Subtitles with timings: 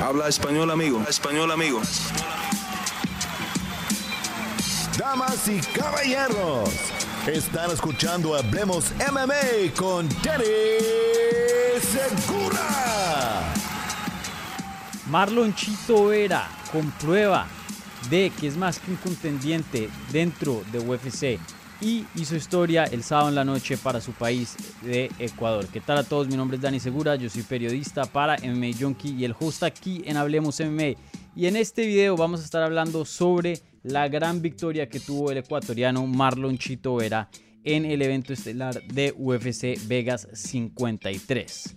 [0.00, 1.02] Habla español, amigo.
[1.08, 1.80] Español, amigo.
[4.96, 6.70] Damas y caballeros,
[7.26, 10.44] están escuchando Hablemos MMA con Danny
[11.80, 13.52] Segura.
[15.10, 17.46] Marlon Chito Vera comprueba
[18.08, 21.40] de que es más que un contendiente dentro de UFC
[21.80, 25.66] y hizo historia el sábado en la noche para su país de Ecuador.
[25.68, 26.28] ¿Qué tal a todos?
[26.28, 30.02] Mi nombre es Dani Segura, yo soy periodista para MMA Junkie y el host aquí
[30.04, 30.98] en Hablemos MMA.
[31.36, 35.38] Y en este video vamos a estar hablando sobre la gran victoria que tuvo el
[35.38, 37.28] ecuatoriano Marlon Chito Vera
[37.62, 41.76] en el evento estelar de UFC Vegas 53.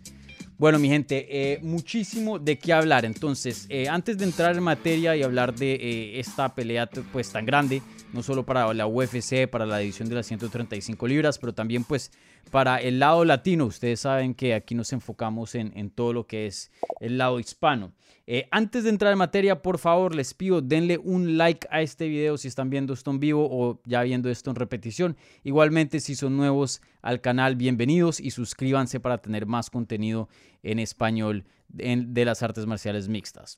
[0.57, 3.03] Bueno, mi gente, eh, muchísimo de qué hablar.
[3.03, 7.47] Entonces, eh, antes de entrar en materia y hablar de eh, esta pelea pues tan
[7.47, 7.81] grande,
[8.13, 12.11] no solo para la UFC, para la división de las 135 libras, pero también pues
[12.49, 13.65] para el lado latino.
[13.65, 17.93] Ustedes saben que aquí nos enfocamos en, en todo lo que es el lado hispano.
[18.27, 22.07] Eh, antes de entrar en materia, por favor, les pido denle un like a este
[22.07, 25.17] video si están viendo esto en vivo o ya viendo esto en repetición.
[25.43, 30.29] Igualmente, si son nuevos al canal, bienvenidos y suscríbanse para tener más contenido
[30.63, 33.57] en español de las artes marciales mixtas.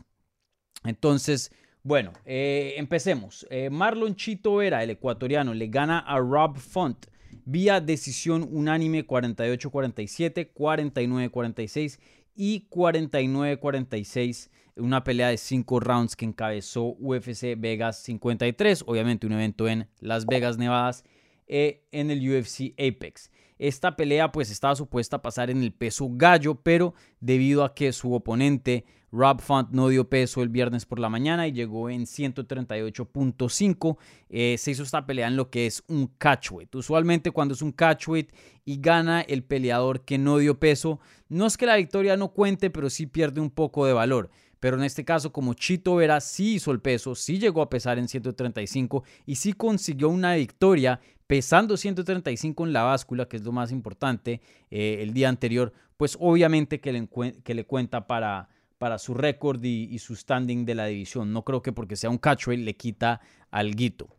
[0.83, 1.51] Entonces,
[1.83, 3.45] bueno, eh, empecemos.
[3.49, 7.05] Eh, Marlon Chito era el ecuatoriano, le gana a Rob Font
[7.45, 11.99] vía decisión unánime 48-47, 49-46
[12.35, 14.49] y 49-46.
[14.75, 20.25] Una pelea de 5 rounds que encabezó UFC Vegas 53, obviamente un evento en Las
[20.25, 21.03] Vegas, Nevadas,
[21.47, 23.29] eh, en el UFC Apex.
[23.59, 27.93] Esta pelea pues estaba supuesta a pasar en el peso gallo, pero debido a que
[27.93, 32.07] su oponente Rob Font no dio peso el viernes por la mañana y llegó en
[32.07, 33.97] 138.5.
[34.29, 36.73] Eh, se hizo esta pelea en lo que es un catchweight.
[36.73, 38.33] Usualmente cuando es un catchweight
[38.65, 42.71] y gana el peleador que no dio peso, no es que la victoria no cuente,
[42.71, 44.31] pero sí pierde un poco de valor.
[44.59, 47.99] Pero en este caso, como Chito Vera sí hizo el peso, sí llegó a pesar
[47.99, 53.51] en 135 y sí consiguió una victoria pesando 135 en la báscula, que es lo
[53.51, 54.41] más importante,
[54.71, 57.07] eh, el día anterior, pues obviamente que le,
[57.43, 58.49] que le cuenta para
[58.83, 61.31] para su récord y, su standing de la división.
[61.31, 64.09] No creo que porque sea un catchweight le quita al guito.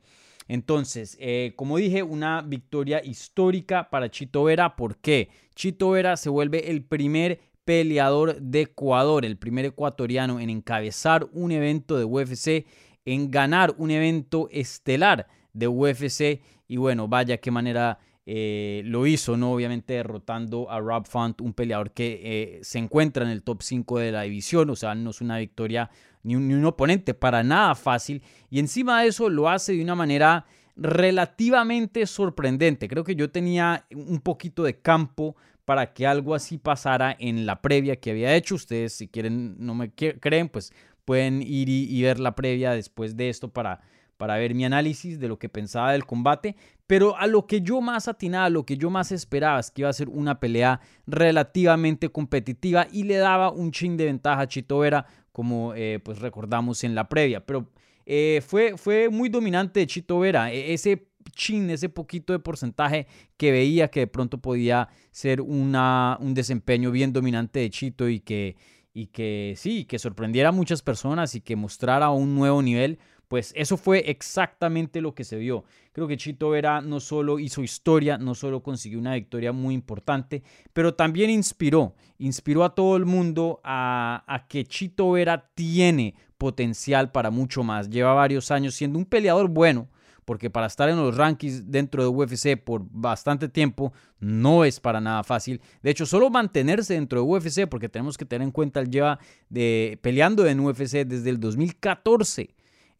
[0.48, 4.74] Entonces, eh, como dije, una victoria histórica para Chito Vera.
[4.74, 5.28] ¿Por qué?
[5.54, 11.52] Chito Vera se vuelve el primer peleador de Ecuador, el primer ecuatoriano en encabezar un
[11.52, 12.64] evento de UFC,
[13.04, 16.40] en ganar un evento estelar de UFC.
[16.68, 19.52] Y bueno, vaya qué manera eh, lo hizo, ¿no?
[19.52, 23.98] Obviamente derrotando a Rob Font, un peleador que eh, se encuentra en el top 5
[23.98, 25.90] de la división, o sea, no es una victoria
[26.22, 28.22] ni un, ni un oponente para nada fácil.
[28.48, 30.46] Y encima de eso lo hace de una manera
[30.76, 32.88] relativamente sorprendente.
[32.88, 35.36] Creo que yo tenía un poquito de campo
[35.66, 38.54] para que algo así pasara en la previa que había hecho.
[38.54, 40.72] Ustedes, si quieren, no me creen, pues
[41.04, 43.82] pueden ir y ver la previa después de esto para
[44.16, 47.80] para ver mi análisis de lo que pensaba del combate, pero a lo que yo
[47.80, 50.80] más atinaba, a lo que yo más esperaba es que iba a ser una pelea
[51.06, 56.20] relativamente competitiva y le daba un chin de ventaja a Chito Vera, como eh, pues
[56.20, 57.70] recordamos en la previa, pero
[58.06, 63.06] eh, fue, fue muy dominante de Chito Vera, e, ese chin, ese poquito de porcentaje
[63.36, 68.20] que veía que de pronto podía ser una, un desempeño bien dominante de Chito y
[68.20, 68.56] que,
[68.92, 72.98] y que sí, que sorprendiera a muchas personas y que mostrara un nuevo nivel,
[73.34, 75.64] pues eso fue exactamente lo que se vio.
[75.90, 80.44] Creo que Chito Vera no solo hizo historia, no solo consiguió una victoria muy importante,
[80.72, 87.32] pero también inspiró, inspiró a todo el mundo a, que Chito Vera tiene potencial para
[87.32, 87.90] mucho más.
[87.90, 89.88] Lleva varios años siendo un peleador bueno,
[90.24, 95.00] porque para estar en los rankings dentro de UFC por bastante tiempo no es para
[95.00, 95.60] nada fácil.
[95.82, 99.18] De hecho, solo mantenerse dentro de UFC, porque tenemos que tener en cuenta, él lleva
[99.48, 102.53] de, peleando en UFC desde el 2014.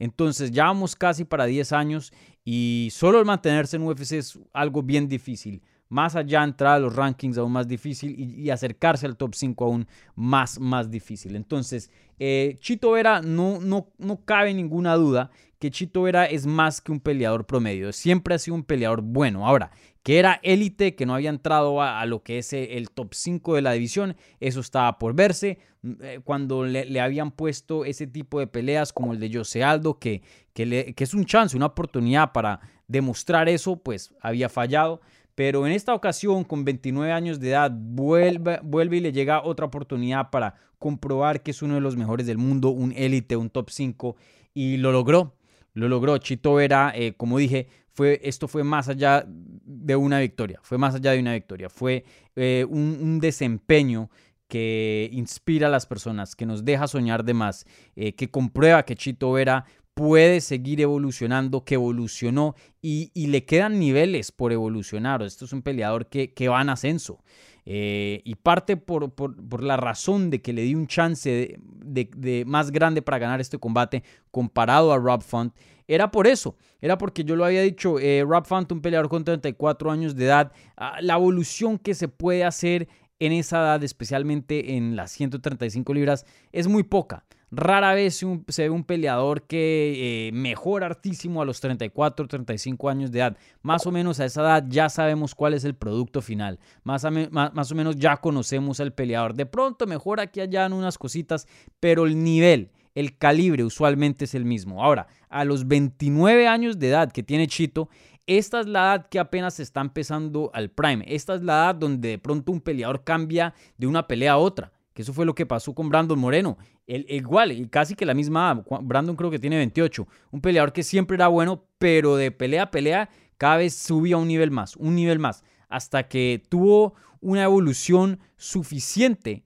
[0.05, 2.13] Entonces ya vamos casi para 10 años
[2.45, 5.63] y solo el mantenerse en UFC es algo bien difícil.
[5.89, 9.87] Más allá entrar a los rankings aún más difícil y, acercarse al top 5 aún
[10.15, 11.37] más, más difícil.
[11.37, 15.31] Entonces, eh, Chito Vera no, no, no cabe ninguna duda
[15.65, 17.91] que Chito Vera es más que un peleador promedio.
[17.95, 19.47] Siempre ha sido un peleador bueno.
[19.47, 19.71] Ahora,
[20.03, 23.63] que era élite, que no había entrado a, lo que es el top 5 de
[23.63, 25.57] la división, eso estaba por verse.
[25.81, 29.99] Mm, eh, cuando le, habían puesto ese tipo de peleas como el de Jose Aldo,
[29.99, 30.21] que,
[30.53, 35.01] que, que es un chance, una oportunidad para demostrar eso, pues había fallado.
[35.35, 39.65] Pero en esta ocasión, con 29 años de edad, vuelve, vuelve y le llega otra
[39.65, 43.71] oportunidad para comprobar que es uno de los mejores del mundo, un élite, un top
[43.71, 44.15] 5,
[44.53, 45.33] y lo logró.
[45.75, 46.17] Lo logró.
[46.19, 50.95] Chito Vera, eh, como dije, fue, esto fue más allá de una victoria, fue más
[50.95, 52.05] allá de una victoria, fue
[52.35, 54.11] eh, un, desempeño
[54.49, 58.97] que inspira a las personas, que nos deja soñar de más, eh, que comprueba que
[58.97, 65.23] Chito Vera puede seguir evolucionando, que evolucionó y, le quedan niveles por evolucionar.
[65.23, 67.23] Esto es un peleador que, va en ascenso.
[67.67, 73.01] Eh, y parte por, la razón de que le di un chance de, más grande
[73.01, 75.55] para ganar este combate comparado a Rob Font.
[75.87, 79.25] Era por eso, era porque yo lo había dicho, eh, Rob Font, un peleador con
[79.25, 82.89] 34 años de edad, ah, la evolución que se puede hacer
[83.19, 87.25] en esa edad, especialmente en las 135 libras, es muy poca.
[87.51, 93.21] Rara vez se, ve un peleador que eh, mejora a los 34, 35 años de
[93.21, 93.37] edad.
[93.63, 96.59] Más o menos a esa edad ya sabemos cuál es el producto final.
[96.83, 99.35] Más, más, o menos ya conocemos al peleador.
[99.35, 101.47] De pronto mejora aquí allá en unas cositas,
[101.81, 104.83] pero el nivel, el calibre usualmente es el mismo.
[104.83, 107.89] Ahora, a los 29 años de edad que tiene Chito,
[108.27, 111.05] esta es la edad que apenas está empezando al prime.
[111.07, 114.74] Esta es la edad donde de pronto un peleador cambia de una pelea a otra
[114.95, 116.57] que eso fue lo que pasó con Brandon Moreno.
[116.87, 120.07] El, igual, y casi que la misma Brandon creo que tiene 28.
[120.31, 124.29] Un peleador que siempre era bueno, pero de pelea a pelea cada vez subía un
[124.29, 129.45] nivel más, un nivel más, hasta que tuvo una evolución suficiente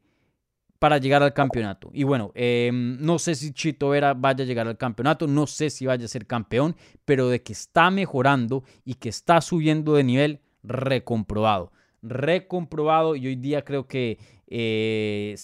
[0.78, 1.90] para llegar al campeonato.
[1.94, 5.70] Y bueno, em, no sé si Chito Vera vaya a llegar al campeonato, no sé
[5.70, 10.04] si vaya a ser campeón, pero de que está mejorando y que está subiendo de
[10.04, 11.72] nivel, recomprobado
[12.02, 15.36] recomprobado y hoy día creo que eh,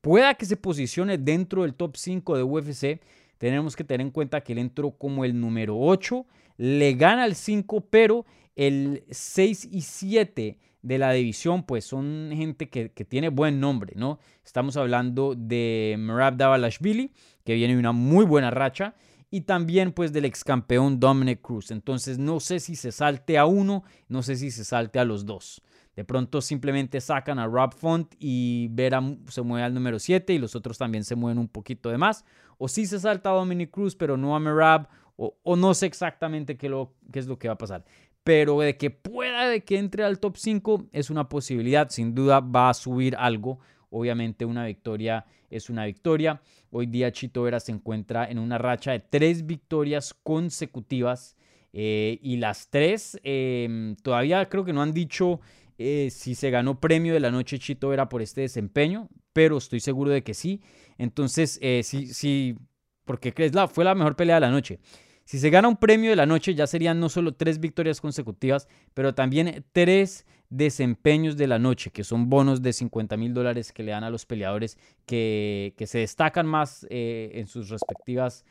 [0.00, 3.00] pueda que se posicione dentro del top 5 de UFC.
[3.38, 6.24] Tenemos que tener en cuenta que él entró como el número 8,
[6.58, 8.24] le gana el 5, pero
[8.54, 14.18] el 6 y 7 de la división, pues son gente que, tiene buen nombre, ¿no?
[14.44, 17.12] Estamos hablando de Merab Davalashvili,
[17.44, 18.94] que viene de una muy buena racha,
[19.30, 21.70] y también pues del ex campeón Dominic Cruz.
[21.70, 25.24] Entonces no sé si se salte a uno, no sé si se salte a los
[25.24, 25.62] dos.
[25.96, 30.38] De pronto simplemente sacan a Rob Font y Vera se mueve al número 7 y
[30.38, 32.24] los otros también se mueven un poquito de más.
[32.56, 34.88] O si se salta a Dominic Cruz, pero no a Merab.
[35.16, 36.66] O, no sé exactamente qué
[37.12, 37.84] es lo que va a pasar.
[38.24, 41.90] Pero de que pueda de que entre al top 5 es una posibilidad.
[41.90, 43.58] Sin duda va a subir algo.
[43.90, 46.40] Obviamente una victoria es una victoria.
[46.70, 51.36] Hoy día Chito Vera se encuentra en una racha de tres victorias consecutivas.
[51.74, 55.40] Eh, y las tres em, todavía creo que no han dicho
[55.82, 59.80] eh, si se ganó premio de la noche Chito era por este desempeño, pero estoy
[59.80, 60.62] seguro de que sí.
[60.98, 62.56] Entonces, eh, sí, sí,
[63.04, 64.78] porque la, fue la mejor pelea de la noche.
[65.24, 68.68] Si se gana un premio de la noche, ya serían no solo tres victorias consecutivas,
[68.94, 73.82] pero también tres desempeños de la noche, que son bonos de 50 mil dólares que
[73.82, 78.44] le dan a los peleadores que, se destacan más eh, en sus respectivas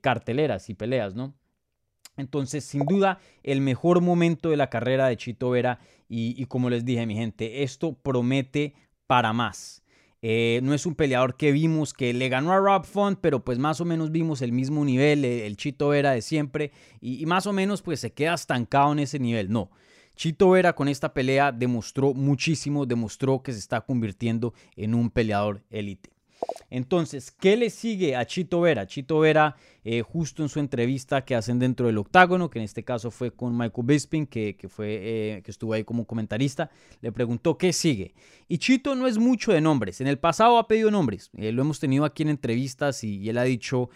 [0.00, 1.34] carteleras y peleas, ¿no?
[2.16, 5.78] Entonces, sin duda, el mejor momento de la carrera de Chito Vera
[6.08, 8.74] y, como les dije, mi gente, esto promete
[9.06, 9.82] para más.
[10.22, 13.58] Eh, no es un peleador que vimos que le ganó a Rob Font, pero pues
[13.58, 17.46] más o menos vimos el mismo nivel, el, Chito Vera de siempre, y, y, más
[17.46, 19.50] o menos pues se queda estancado en ese nivel.
[19.50, 19.70] No,
[20.16, 25.62] Chito Vera con esta pelea demostró muchísimo, demostró que se está convirtiendo en un peleador
[25.68, 26.13] élite.
[26.70, 28.86] Entonces, ¿qué le sigue a Chito Vera?
[28.86, 29.54] Chito Vera,
[29.84, 33.30] eh, justo en su entrevista que hacen dentro del octágono, que en este caso fue
[33.30, 34.98] con Michael Bisping, que, fue,
[35.36, 36.70] eh, que estuvo ahí como comentarista,
[37.00, 38.14] le preguntó qué sigue.
[38.48, 40.00] Y Chito no es mucho de nombres.
[40.00, 41.30] En el pasado ha pedido nombres.
[41.36, 43.90] Eh, lo hemos tenido aquí en entrevistas y, él ha dicho,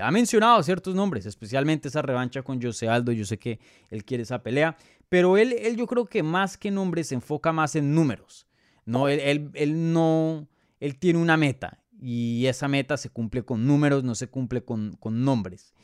[0.00, 3.12] ha mencionado ciertos nombres, especialmente esa revancha con José Aldo.
[3.12, 3.58] Yo sé que
[3.90, 4.76] él quiere esa pelea.
[5.10, 8.46] Pero él, él yo creo que más que nombres se enfoca más en números.
[8.86, 10.48] No, él, él no
[10.80, 14.98] él tiene una meta y esa meta se cumple con números, no se cumple con,
[15.04, 15.74] nombres.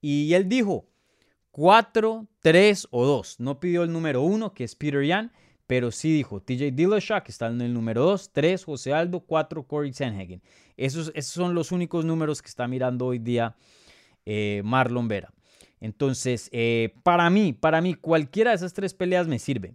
[0.00, 0.88] Y él dijo
[1.50, 3.40] 4, 3 o 2.
[3.40, 5.32] No pidió el número 1, que es Peter Yan,
[5.66, 9.66] pero sí dijo TJ Dillashaw, que está en el número 2, 3 José Aldo, 4
[9.66, 10.42] Corey Sanhagen.
[10.76, 13.56] Esos, esos, son los únicos números que está mirando hoy día
[14.24, 15.32] eh, Marlon Vera.
[15.80, 19.74] Entonces, eh, para mí, para mí, cualquiera de esas tres peleas me sirve.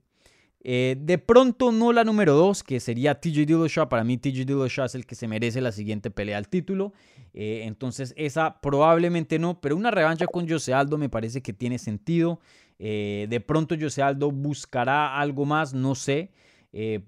[0.63, 3.89] Eh, de pronto no la número 2, que sería TJ Dillashaw.
[3.89, 6.93] Para mí TJ Dillashaw es el que se merece la siguiente pelea al título.
[7.33, 11.79] Eh, entonces esa probablemente no, pero una revancha con Jose Aldo me parece que tiene
[11.79, 12.39] sentido.
[12.77, 16.29] Eh, de pronto Jose Aldo buscará algo más, no sé.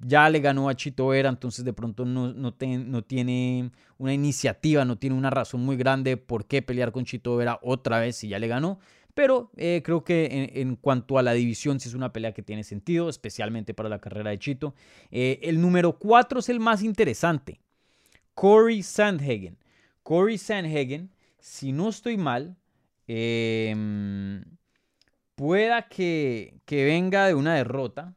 [0.01, 4.83] ya le ganó a Chito Vera, entonces de pronto no, no, no, tiene una iniciativa,
[4.83, 8.27] no tiene una razón muy grande por qué pelear con Chito Vera otra vez si
[8.27, 8.79] ya le ganó.
[9.13, 12.63] Pero eh, creo que en, cuanto a la división, sí es una pelea que tiene
[12.63, 14.73] sentido, especialmente para la carrera de Chito.
[15.11, 17.59] Eh, el número 4 es el más interesante.
[18.33, 19.57] Corey Sandhagen.
[20.01, 22.57] Corey Sandhagen, si no estoy mal,
[23.07, 24.43] em,
[25.35, 28.15] pueda que, que venga de una derrota.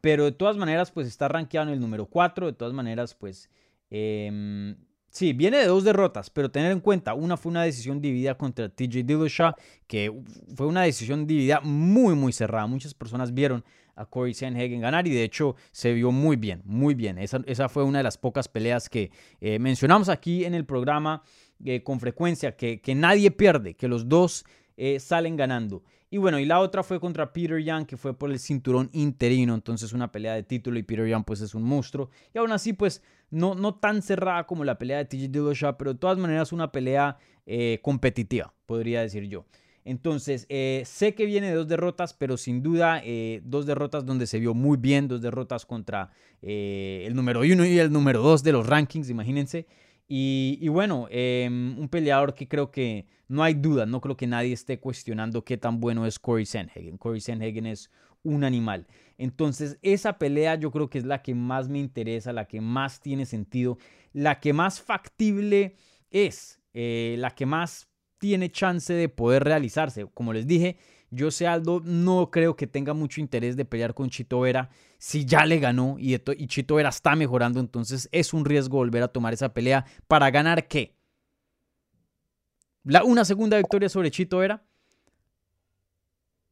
[0.00, 2.46] pero de todas maneras, pues está rankeado en el número 4.
[2.46, 3.50] De todas maneras, pues
[3.90, 4.76] em,
[5.16, 8.68] sí, viene de dos derrotas, pero tener en cuenta, una fue una decisión dividida contra
[8.68, 9.54] TJ Dillashaw,
[9.86, 10.12] que
[10.54, 12.66] fue una decisión dividida muy, muy cerrada.
[12.66, 16.94] Muchas personas vieron a Corey Sanhagen ganar y de hecho se vio muy bien, muy
[16.94, 17.16] bien.
[17.18, 21.22] Esa, esa fue una de las pocas peleas que eh, mencionamos aquí en el programa
[21.64, 24.44] eh, con frecuencia, que, que, nadie pierde, que los dos
[24.76, 25.82] eh, salen ganando.
[26.10, 29.54] Y bueno, y la otra fue contra Peter Young, que fue por el cinturón interino,
[29.54, 32.10] entonces una pelea de título y Peter Young pues es un monstruo.
[32.34, 35.94] Y aún así pues no, no tan cerrada como la pelea de TJ Dillashaw, pero
[35.94, 37.18] de todas maneras una pelea
[37.82, 39.44] competitiva, podría decir yo.
[39.86, 44.26] Entonces, eh, sé que viene de dos derrotas, pero sin duda eh, dos derrotas donde
[44.26, 46.10] se vio muy bien, dos derrotas contra
[46.42, 49.68] eh, el número uno y el número dos de los rankings, imagínense.
[50.08, 54.52] Y, bueno, em, un peleador que creo que no hay duda, no creo que nadie
[54.52, 56.96] esté cuestionando qué tan bueno es Corey Sanhagen.
[56.96, 57.90] Corey Sanhagen es
[58.22, 58.86] un animal.
[59.18, 63.00] Entonces, esa pelea yo creo que es la que más me interesa, la que más
[63.00, 63.78] tiene sentido,
[64.12, 65.76] la que más factible
[66.10, 70.06] es, la que más tiene chance de poder realizarse.
[70.14, 70.76] Como les dije,
[71.10, 75.24] yo sé Aldo no creo que tenga mucho interés de pelear con Chito Vera si
[75.24, 79.08] ya le ganó y, y Chito Vera está mejorando, entonces es un riesgo volver a
[79.08, 80.96] tomar esa pelea para ganar qué?
[82.84, 84.62] La, una segunda victoria sobre Chito Vera.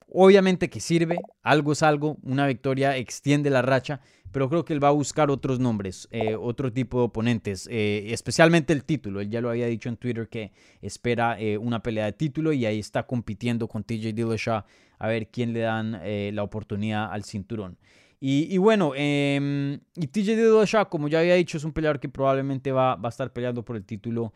[0.09, 4.01] Obviamente que sirve, algo es algo, una victoria extiende la racha,
[4.35, 8.07] pero creo que él va a buscar otros nombres, eh, otro tipo de oponentes, eh,
[8.09, 9.21] especialmente el título.
[9.21, 10.51] Él ya lo había dicho en Twitter que
[10.83, 14.65] espera eh, una pelea de título y ahí está compitiendo con TJ Dillashaw
[14.99, 16.01] a ver quién le dan
[16.35, 17.79] la oportunidad al cinturón.
[18.19, 22.73] Y, bueno, em, y TJ Dillashaw, como ya había dicho, es un peleador que probablemente
[22.73, 24.33] va, a estar peleando por el título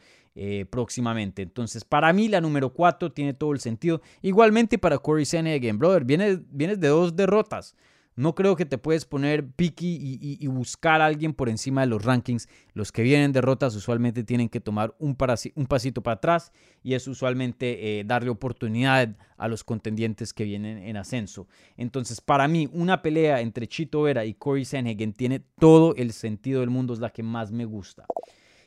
[0.70, 1.42] próximamente.
[1.42, 4.00] Entonces, para mí la número 4 tiene todo el sentido.
[4.22, 6.40] Igualmente para Corey Sanhagen, brother, vienes
[6.80, 7.74] de dos derrotas.
[8.18, 12.04] No creo que te puedes poner picky y, buscar a alguien por encima de los
[12.04, 12.48] rankings.
[12.74, 16.50] Los que vienen derrotas usualmente tienen que tomar un, pasito para atrás
[16.82, 21.46] y es usualmente eh, darle oportunidad a los contendientes que vienen en ascenso.
[21.76, 26.58] Entonces, para mí, una pelea entre Chito Vera y Corey Sanhagen tiene todo el sentido
[26.58, 28.04] del mundo, es la que más me gusta.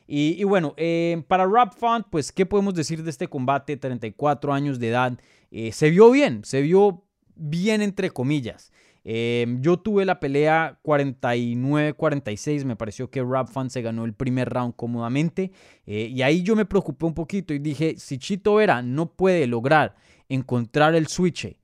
[0.06, 3.76] Y, bueno, eh, para Rob Font, pues, ¿qué podemos decir de este combate?
[3.76, 5.18] 34 años de edad.
[5.50, 7.04] Eh, se vio bien, se vio
[7.36, 8.72] bien entre comillas.
[9.04, 14.48] Em, yo tuve la pelea 49-46, me pareció que Rob Fan se ganó el primer
[14.48, 15.50] round cómodamente
[15.86, 19.48] eh, y ahí yo me preocupé un poquito y dije, si Chito Vera no puede
[19.48, 19.96] lograr
[20.28, 21.56] encontrar el switch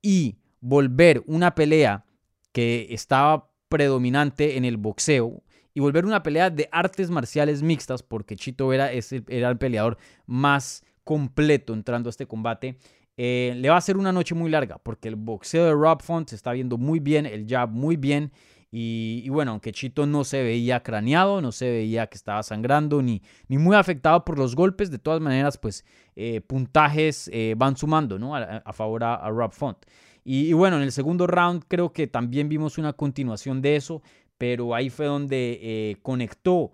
[0.00, 2.06] y volver una pelea
[2.52, 5.42] que estaba predominante en el boxeo
[5.74, 10.82] y volver una pelea de artes marciales mixtas, porque Chito Vera era el peleador más
[11.04, 12.76] completo entrando a este combate,
[13.16, 16.28] eh, le va a ser una noche muy larga porque el boxeo de Rob Font
[16.28, 18.32] se está viendo muy bien, el jab muy bien.
[18.72, 23.20] Y, bueno, aunque Chito no se veía craneado, no se veía que estaba sangrando ni,
[23.48, 28.16] ni muy afectado por los golpes, de todas maneras, pues eh, puntajes eh, van sumando
[28.16, 28.36] ¿no?
[28.36, 29.78] a, favor a, Rob Font.
[30.22, 34.02] Y, bueno, en el segundo round creo que también vimos una continuación de eso,
[34.38, 36.70] pero ahí fue donde conectó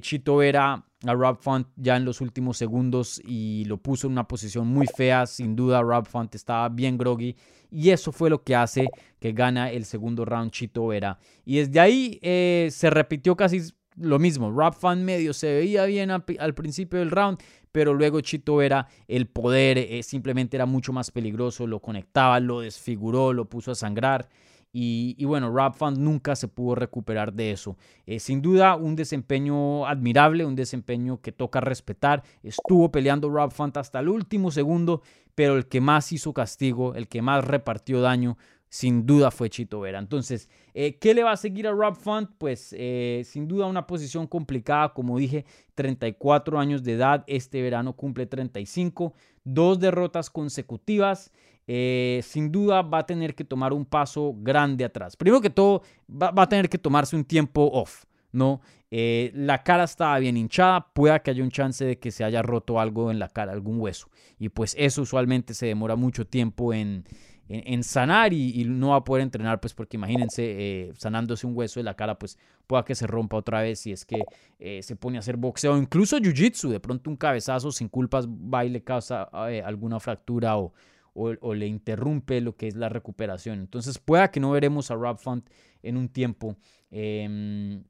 [0.00, 4.26] Chito Vera a Rob Font ya en los últimos segundos y lo puso en una
[4.26, 5.26] posición muy fea.
[5.26, 7.36] Sin duda, Rob Font estaba bien groggy
[7.70, 8.88] y eso fue lo que hace
[9.20, 11.18] que gana el segundo round Chito Vera.
[11.44, 13.60] Y desde ahí eh, se repitió casi
[13.96, 14.50] lo mismo.
[14.50, 16.24] Rob Font medio se veía bien al,
[16.54, 17.38] principio del round,
[17.70, 21.66] pero luego Chito Vera, el poder eh, simplemente era mucho más peligroso.
[21.66, 24.28] Lo conectaba, lo desfiguró, lo puso a sangrar.
[24.72, 27.76] Y, bueno, Rob Font nunca se pudo recuperar de eso.
[28.06, 32.22] Eh, sin duda, un desempeño admirable, un desempeño que toca respetar.
[32.42, 35.02] Estuvo peleando Rob Font hasta el último segundo,
[35.34, 38.36] pero el que más hizo castigo, el que más repartió daño,
[38.68, 39.98] sin duda fue Chito Vera.
[39.98, 42.30] Entonces, eh, ¿qué le va a seguir a Rob Font?
[42.38, 47.94] Pues eh, sin duda una posición complicada, como dije, 34 años de edad, este verano
[47.94, 51.32] cumple 35, dos derrotas consecutivas.
[51.70, 55.16] Eh, sin duda va a tener que tomar un paso grande atrás.
[55.16, 58.62] Primero que todo, va, a tener que tomarse un tiempo off, ¿no?
[58.90, 62.40] Eh, la cara estaba bien hinchada, pueda que haya un chance de que se haya
[62.40, 64.08] roto algo en la cara, algún hueso.
[64.38, 67.04] Y pues eso usualmente se demora mucho tiempo en,
[67.50, 71.80] en, sanar y, no va a poder entrenar, pues porque imagínense, eh, sanándose un hueso
[71.80, 74.22] de la cara, pues pueda que se rompa otra vez si es que
[74.80, 78.70] se pone a hacer boxeo, incluso jiu-jitsu, de pronto un cabezazo sin culpas va y
[78.70, 79.24] le causa
[79.64, 80.72] alguna fractura o
[81.18, 83.58] o, le interrumpe lo que es la recuperación.
[83.60, 85.48] Entonces pueda que no veremos a Rob Font
[85.82, 86.56] en un tiempo.
[86.90, 87.82] Em,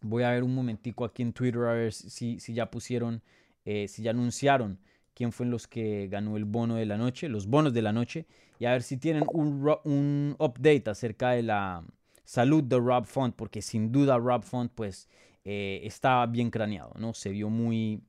[0.00, 3.22] voy a ver un momentico aquí en Twitter a ver si, si ya pusieron,
[3.64, 4.78] eh, si ya anunciaron
[5.14, 8.26] quién fue los que ganó el bono de la noche, los bonos de la noche,
[8.58, 11.82] y a ver si tienen un, un update acerca de la
[12.24, 15.08] salud de Rob Font, porque sin duda Rob Font pues
[15.44, 17.14] eh, estaba bien craneado, ¿no?
[17.14, 18.02] Se vio muy,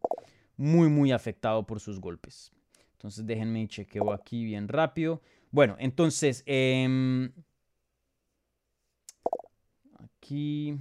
[0.57, 2.51] muy, muy afectado por sus golpes.
[2.97, 5.21] Entonces déjenme chequeo aquí bien rápido.
[5.51, 7.31] Bueno, entonces, em,
[9.99, 10.75] aquí...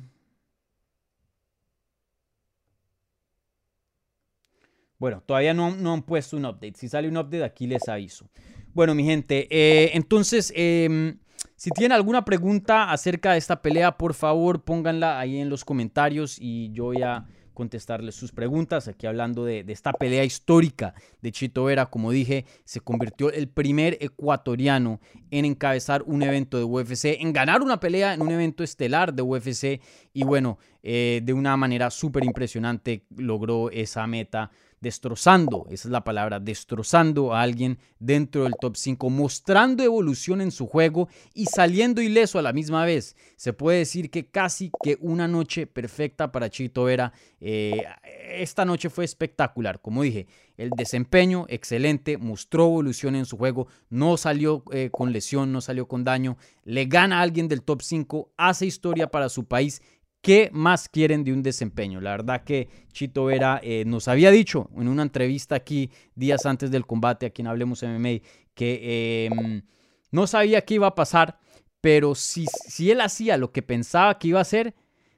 [4.99, 6.73] Bueno, todavía no, han puesto un update.
[6.77, 8.31] Si sale un update, aquí les aviso.
[8.73, 11.19] Bueno, mi gente, eh, entonces, em,
[11.55, 16.39] si tienen alguna pregunta acerca de esta pelea, por favor, pónganla ahí en los comentarios
[16.41, 18.87] y yo voy a contestarles sus preguntas.
[18.87, 23.97] Aquí hablando de, esta pelea histórica de Chito Vera, como dije, se convirtió el primer
[24.01, 25.01] ecuatoriano
[25.33, 29.23] en encabezar un evento de UFC, en ganar una pelea en un evento estelar de
[29.23, 29.81] UFC
[30.13, 36.05] y bueno, eh, de una manera súper impresionante logró esa meta destrozando, esa es la
[36.05, 42.03] palabra, destrozando a alguien dentro del top 5, mostrando evolución en su juego y saliendo
[42.03, 43.17] ileso a la misma vez.
[43.37, 47.13] Se puede decir que casi que una noche perfecta para Chito Vera.
[47.41, 47.85] Eh,
[48.31, 54.17] esta noche fue espectacular, como dije, el desempeño excelente, mostró evolución en su juego, no
[54.17, 58.33] salió eh, con lesión, no salió con daño, le gana a alguien del top 5,
[58.37, 59.83] hace historia para su país
[60.27, 62.01] ¿Qué más quieren de un desempeño?
[62.01, 66.73] La verdad que Chito Vera eh, nos había dicho en una entrevista aquí días antes
[66.73, 69.63] del combate, a quien hablemos MMA, que em,
[70.11, 71.39] no sabía qué iba a pasar,
[71.81, 74.75] pero si, si él hacía lo que pensaba que iba a hacer,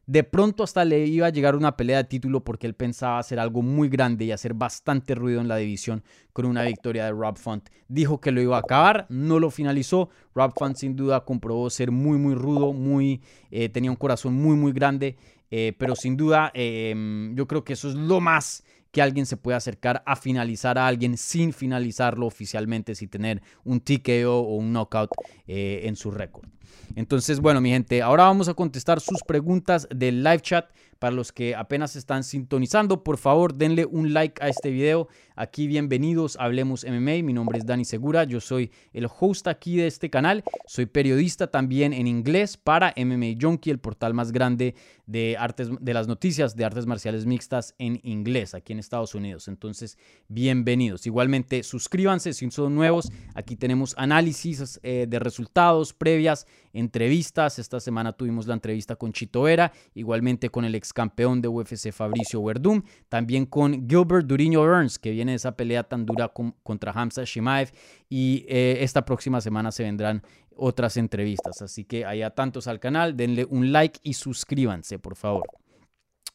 [0.09, 3.39] de pronto hasta le iba a llegar una pelea de título porque él pensaba hacer
[3.39, 7.37] algo muy grande y hacer bastante ruido en la división con una victoria de Rob
[7.37, 7.69] Font.
[7.89, 10.09] Dijo que lo iba a acabar, no lo finalizó.
[10.35, 14.57] Rob Font sin duda comprobó ser muy muy rudo, muy eh, tenía un corazón muy
[14.57, 15.19] muy grande,
[15.51, 19.37] eh, pero sin duda em, yo creo que eso es lo más que alguien se
[19.37, 24.73] puede acercar a finalizar a alguien sin finalizarlo oficialmente, sin tener un TKO o un
[24.73, 25.11] knockout
[25.47, 26.49] eh, en su récord.
[26.95, 30.71] Entonces, bueno, mi gente, ahora vamos a contestar sus preguntas del live chat.
[30.99, 35.07] Para los que apenas están sintonizando, por favor denle un like a este video.
[35.37, 37.23] Aquí bienvenidos Hablemos MMA.
[37.23, 38.25] Mi nombre es Dani Segura.
[38.25, 40.43] Yo soy el host aquí de este canal.
[40.67, 44.75] Soy periodista también en inglés para MMA Junkie, el portal más grande
[45.07, 49.47] de artes de las noticias de artes marciales mixtas en inglés aquí en Estados Unidos.
[49.47, 49.97] Entonces,
[50.27, 51.07] bienvenidos.
[51.07, 53.13] Igualmente, suscríbanse si son nuevos.
[53.37, 57.59] Aquí tenemos análisis eh, de resultados, previas, entrevistas.
[57.59, 61.93] Esta semana tuvimos la entrevista con Chito Vera, igualmente con el ex campeón de UFC
[61.93, 66.93] Fabricio Verdum, también con Gilbert Duriño Burns, que viene de esa pelea tan dura contra
[66.93, 67.73] Hamza Shimaev,
[68.09, 70.23] y eh, esta próxima semana se vendrán
[70.57, 71.63] otras entrevistas.
[71.63, 75.47] Así que allá tantos al canal, denle un like y suscríbanse, por favor.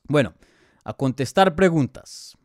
[0.07, 0.33] Bueno,
[0.83, 2.37] a contestar preguntas.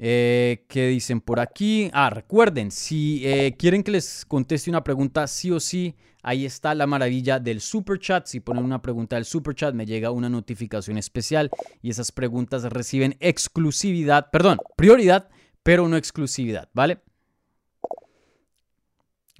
[0.00, 1.90] Eh, ¿Qué dicen por aquí?
[1.92, 6.72] Ah, recuerden, si eh, quieren que les conteste una pregunta, sí o sí, ahí está
[6.76, 8.26] la maravilla del super chat.
[8.26, 11.50] Si ponen una pregunta del super chat, me llega una notificación especial
[11.82, 15.28] y esas preguntas reciben exclusividad, perdón, prioridad,
[15.64, 17.00] pero no exclusividad, ¿vale?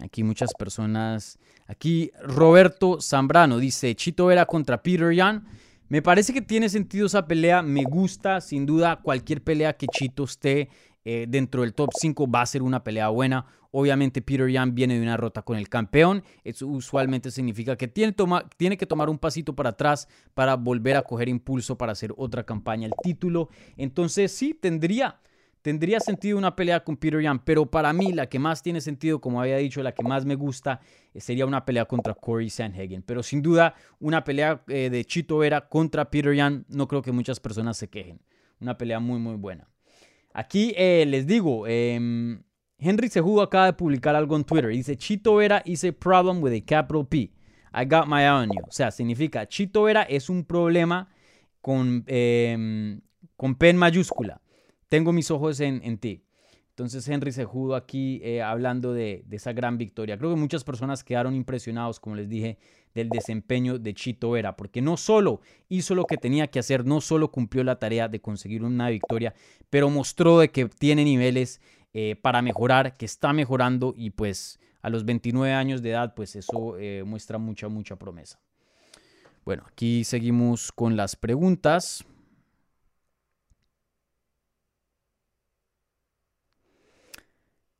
[0.00, 1.38] Aquí muchas personas.
[1.68, 5.46] Aquí Roberto Zambrano dice: Chito era contra Peter Yan.
[5.88, 7.62] Me parece que tiene sentido esa pelea.
[7.62, 10.68] Me gusta, sin duda, cualquier pelea que Chito esté
[11.05, 13.46] eh, dentro del top 5 va a ser una pelea buena.
[13.70, 16.22] Obviamente Peter Yan viene de una rota con el campeón.
[16.44, 18.14] Eso usualmente significa que tiene,
[18.77, 22.87] que tomar un pasito para atrás para volver a coger impulso para hacer otra campaña,
[22.87, 23.48] el título.
[23.77, 25.20] Entonces sí, tendría,
[25.62, 27.40] tendría sentido una pelea con Peter Yan.
[27.44, 30.34] Pero para mí la que más tiene sentido, como había dicho, la que más me
[30.34, 30.80] gusta
[31.14, 33.02] eh, sería una pelea contra Corey Sandhagen.
[33.02, 37.12] Pero sin duda una pelea eh, de Chito Vera contra Peter Yan, no creo que
[37.12, 38.20] muchas personas se quejen.
[38.60, 39.68] Una pelea muy muy buena.
[40.32, 42.42] Aquí eh, les digo, em,
[42.78, 44.70] Henry Sejudo acaba de publicar algo en Twitter.
[44.70, 47.32] Dice, Chito Vera is a problem with a capital P.
[47.74, 48.48] I got my eye.
[48.66, 51.08] O sea, significa, Chito Vera es un problema
[51.60, 53.00] con, em,
[53.36, 54.40] con P mayúscula.
[54.88, 56.24] Tengo mis ojos en, en ti.
[56.70, 60.16] Entonces Henry Sejudo aquí eh, hablando de, de, esa gran victoria.
[60.16, 62.57] Creo que muchas personas quedaron impresionados, como les dije,
[62.94, 67.01] del desempeño de Chito Vera, porque no solo hizo lo que tenía que hacer, no
[67.01, 69.35] solo cumplió la tarea de conseguir una victoria,
[69.70, 71.61] pero mostró de que tiene niveles
[71.94, 76.37] eh, para mejorar, que está mejorando y pues a los 29 años de edad, pues
[76.37, 78.38] eso eh, muestra mucha, mucha promesa.
[79.44, 82.05] Bueno, aquí seguimos con las preguntas.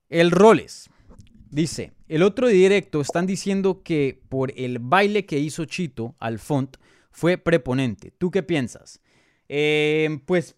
[0.09, 0.89] El Roles
[1.51, 6.77] dice, el otro directo están diciendo que por el baile que hizo Chito al font
[7.11, 8.13] fue preponente.
[8.17, 9.01] ¿Tú qué piensas?
[9.49, 10.57] Eh, pues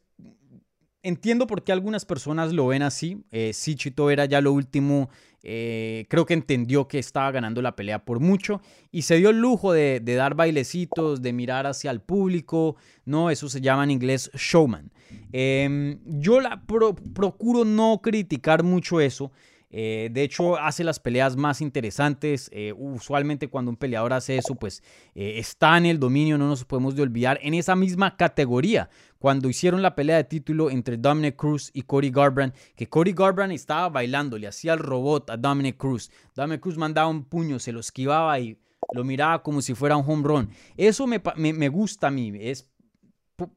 [1.02, 3.24] entiendo por qué algunas personas lo ven así.
[3.30, 5.10] Eh, sí, Chito era ya lo último
[5.42, 8.60] eh, creo que entendió que estaba ganando la pelea por mucho
[8.92, 13.30] y se dio el lujo de, dar bailecitos, de mirar hacia el público, ¿no?
[13.30, 14.90] Eso se llama en inglés showman.
[15.32, 19.32] Em, yo la procuro no criticar mucho eso.
[19.70, 22.50] Eh, de hecho, hace las peleas más interesantes.
[22.52, 24.82] Eh, usualmente cuando un peleador hace eso, pues
[25.14, 27.38] está en el dominio, no nos podemos de olvidar.
[27.42, 32.10] En esa misma categoría, cuando hicieron la pelea de título entre Dominic Cruz y Cody
[32.10, 36.10] Garbrandt, que Cody Garbrandt estaba bailando, le hacía el robot a Dominic Cruz.
[36.34, 38.58] Dominic Cruz mandaba un puño, se lo esquivaba y
[38.92, 40.50] lo miraba como si fuera un home run.
[40.76, 42.70] Eso me, me gusta a mí, es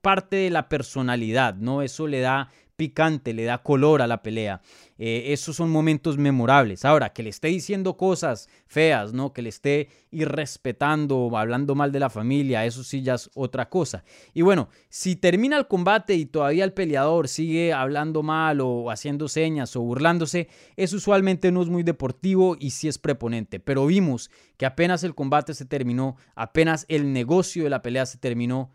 [0.02, 1.82] parte de la personalidad, ¿no?
[1.82, 4.62] Eso le da picante, le da color a la pelea.
[4.98, 6.86] Eh, esos son momentos memorables.
[6.86, 9.34] Ahora, que le esté diciendo cosas feas, ¿no?
[9.34, 14.04] Que le esté irrespetando hablando mal de la familia, eso sí ya es otra cosa.
[14.34, 19.28] Y bueno, si termina el combate y todavía el peleador sigue hablando mal o haciendo
[19.28, 23.60] señas o burlándose, eso usualmente no es muy deportivo y sí es preponente.
[23.60, 28.18] Pero vimos que apenas el combate se terminó, apenas el negocio de la pelea se
[28.18, 28.72] terminó,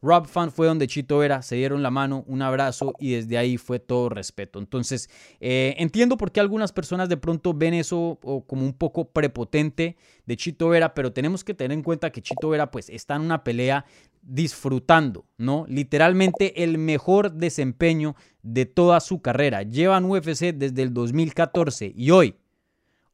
[0.00, 3.56] Rob Fan fue donde Chito era, se dieron la mano, un abrazo y desde ahí
[3.56, 4.58] fue todo respeto.
[4.58, 9.96] Entonces, eh, entiendo por qué algunas personas de pronto ven eso como un poco prepotente
[10.24, 13.22] de Chito Vera, pero tenemos que tener en cuenta que Chito Vera pues está en
[13.22, 13.84] una pelea
[14.22, 15.64] disfrutando, ¿no?
[15.68, 19.62] Literalmente el mejor desempeño de toda su carrera.
[19.62, 22.36] Llevan UFC desde el 2014 y hoy,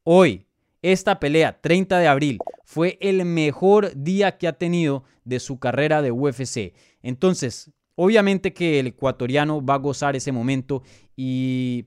[0.03, 0.45] hoy,
[0.81, 6.01] esta pelea, 30 de abril, fue el mejor día que ha tenido de su carrera
[6.01, 6.73] de UFC.
[7.03, 10.81] Entonces, obviamente que el ecuatoriano va a gozar ese momento
[11.15, 11.85] y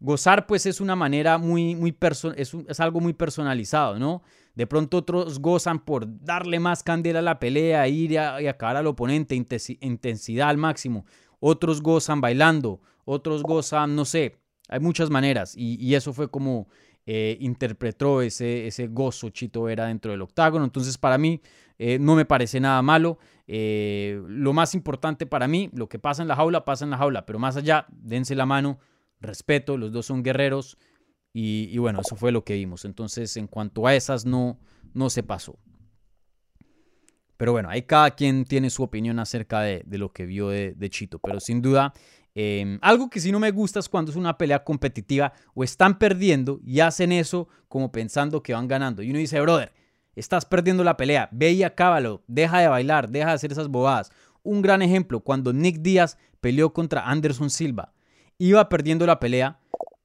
[0.00, 1.94] gozar pues es una manera muy, muy
[2.36, 4.22] es, es, algo muy personalizado, ¿no?
[4.54, 8.86] De pronto otros gozan por darle más candela a la pelea, ir y, acabar al
[8.86, 11.04] oponente, intensidad al máximo.
[11.40, 14.36] Otros gozan bailando, otros gozan, no sé,
[14.68, 16.68] hay muchas maneras y eso fue como
[17.08, 20.64] eh, interpretó ese, ese gozo Chito era dentro del octágono.
[20.64, 21.40] Entonces, para mí,
[21.78, 23.18] eh, no me parece nada malo.
[23.46, 26.98] Eh, lo más importante para mí, lo que pasa en la jaula, pasa en la
[26.98, 27.24] jaula.
[27.24, 28.80] Pero más allá, dense la mano,
[29.20, 30.76] respeto, los dos son guerreros.
[31.32, 32.86] Y, bueno, eso fue lo que vimos.
[32.86, 34.58] Entonces, en cuanto a esas, no,
[34.94, 35.58] no se pasó.
[37.36, 40.88] Pero bueno, ahí cada quien tiene su opinión acerca de, lo que vio de, de,
[40.88, 41.18] Chito.
[41.18, 41.92] Pero sin duda,
[42.38, 45.98] Em, algo que sí no me gusta es cuando es una pelea competitiva o están
[45.98, 49.02] perdiendo y hacen eso como pensando que van ganando.
[49.02, 49.72] Y uno dice, brother,
[50.14, 54.10] estás perdiendo la pelea, ve y acábalo, deja de bailar, deja de hacer esas bobadas.
[54.42, 57.94] Un gran ejemplo, cuando Nick Díaz peleó contra Anderson Silva,
[58.36, 59.58] iba perdiendo la pelea,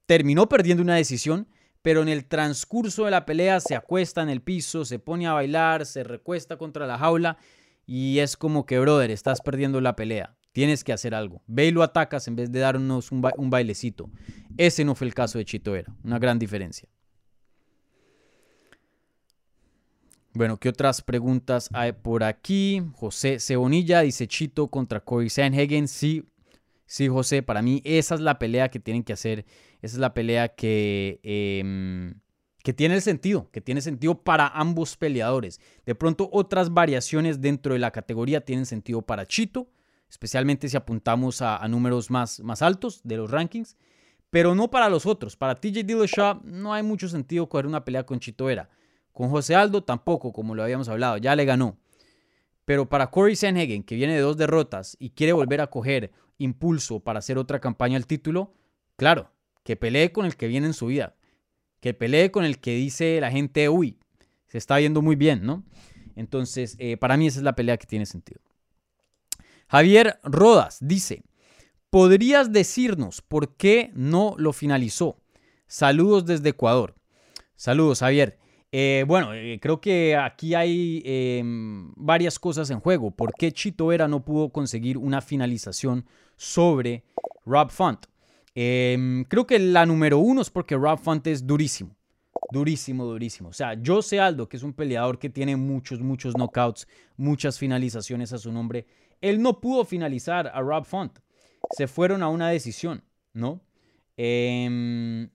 [0.06, 1.50] terminó perdiendo una decisión,
[1.82, 5.34] pero en el transcurso de la pelea se acuesta en el piso, se pone a
[5.34, 7.38] bailar, se recuesta contra la jaula
[7.86, 10.38] y es como que, brother, estás perdiendo la pelea.
[10.52, 11.42] Tienes que hacer algo.
[11.48, 14.10] Ve y lo atacas en vez de darnos un, bailecito.
[14.58, 15.94] Ese no fue el caso de Chito Vera.
[16.04, 16.90] Una gran diferencia.
[20.34, 22.82] Bueno, ¿qué otras preguntas hay por aquí?
[22.96, 25.88] José Cebonilla dice Chito contra Corey Sanhagen.
[25.88, 26.26] Sí,
[26.86, 29.46] sí, José, para mí esa es la pelea que tienen que hacer.
[29.82, 32.14] Esa es la pelea que, em,
[32.64, 35.60] que tiene sentido, que tiene sentido para ambos peleadores.
[35.86, 39.70] De pronto otras variaciones dentro de la categoría tienen sentido para Chito
[40.12, 43.78] especialmente si apuntamos a, números más, más altos de los rankings,
[44.30, 45.38] pero no para los otros.
[45.38, 48.70] Para TJ Dillashaw no hay mucho sentido coger una pelea con Chito Vera.
[49.14, 51.78] Con José Aldo tampoco, como lo habíamos hablado, ya le ganó.
[52.66, 57.00] Pero para Corey Sanhagen, que viene de dos derrotas y quiere volver a coger impulso
[57.00, 58.54] para hacer otra campaña al título,
[58.98, 59.32] claro,
[59.64, 61.16] que pelee con el que viene en su vida.
[61.80, 63.98] Que pelee con el que dice la gente, uy,
[64.48, 65.64] se está viendo muy bien, ¿no?
[66.18, 68.42] Entonces, eh, para mí esa es la pelea que tiene sentido.
[69.72, 71.24] Javier Rodas dice,
[71.90, 75.22] ¿podrías decirnos por qué no lo finalizó?
[75.66, 76.94] Saludos desde Ecuador.
[77.56, 78.38] Saludos, Javier.
[78.74, 83.12] Eh, bueno, eh, creo que aquí hay em, varias cosas en juego.
[83.12, 86.06] ¿Por qué Chito Vera no pudo conseguir una finalización
[86.36, 87.06] sobre
[87.46, 88.08] Rob Font?
[88.54, 91.96] Em, creo que la número uno es porque Rob Font es durísimo.
[92.52, 93.48] Durísimo, durísimo.
[93.48, 98.34] O sea, Jose Aldo, que es un peleador que tiene muchos, muchos knockouts, muchas finalizaciones
[98.34, 98.86] a su nombre,
[99.22, 101.20] él no pudo finalizar a Rob Font.
[101.78, 103.04] Se fueron a una decisión,
[103.34, 103.62] ¿no?
[104.18, 105.30] Em,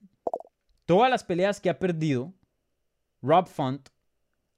[0.85, 2.33] todas las peleas que ha perdido
[3.21, 3.89] Rob Font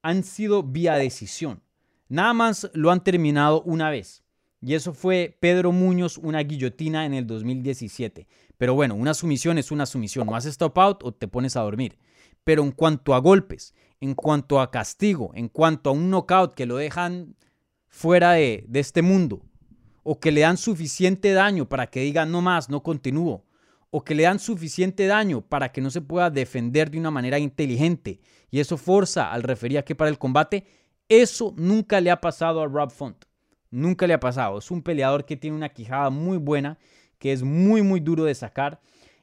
[0.01, 1.61] han sido vía decisión.
[2.07, 4.23] Nada más lo han terminado una vez.
[4.61, 8.27] Y eso fue Pedro Muñoz, una guillotina en el 2017.
[8.57, 10.27] Pero bueno, una sumisión es una sumisión.
[10.27, 11.97] No haces stop out o te pones a dormir.
[12.43, 16.65] Pero en cuanto a golpes, en cuanto a castigo, en cuanto a un knockout que
[16.65, 17.35] lo dejan
[17.89, 19.41] fuera de, este mundo,
[20.03, 23.43] o que le dan suficiente daño para que diga no más, no continúo,
[23.91, 27.39] o que le dan suficiente daño para que no se pueda defender de una manera
[27.39, 28.21] inteligente
[28.51, 30.65] y eso forza al referí a que para el combate,
[31.07, 33.25] eso nunca le ha pasado a Rob Font.
[33.71, 34.57] Nunca le ha pasado.
[34.57, 36.79] Es un peleador que tiene una quijada muy buena,
[37.19, 38.81] que es muy, muy duro de sacar.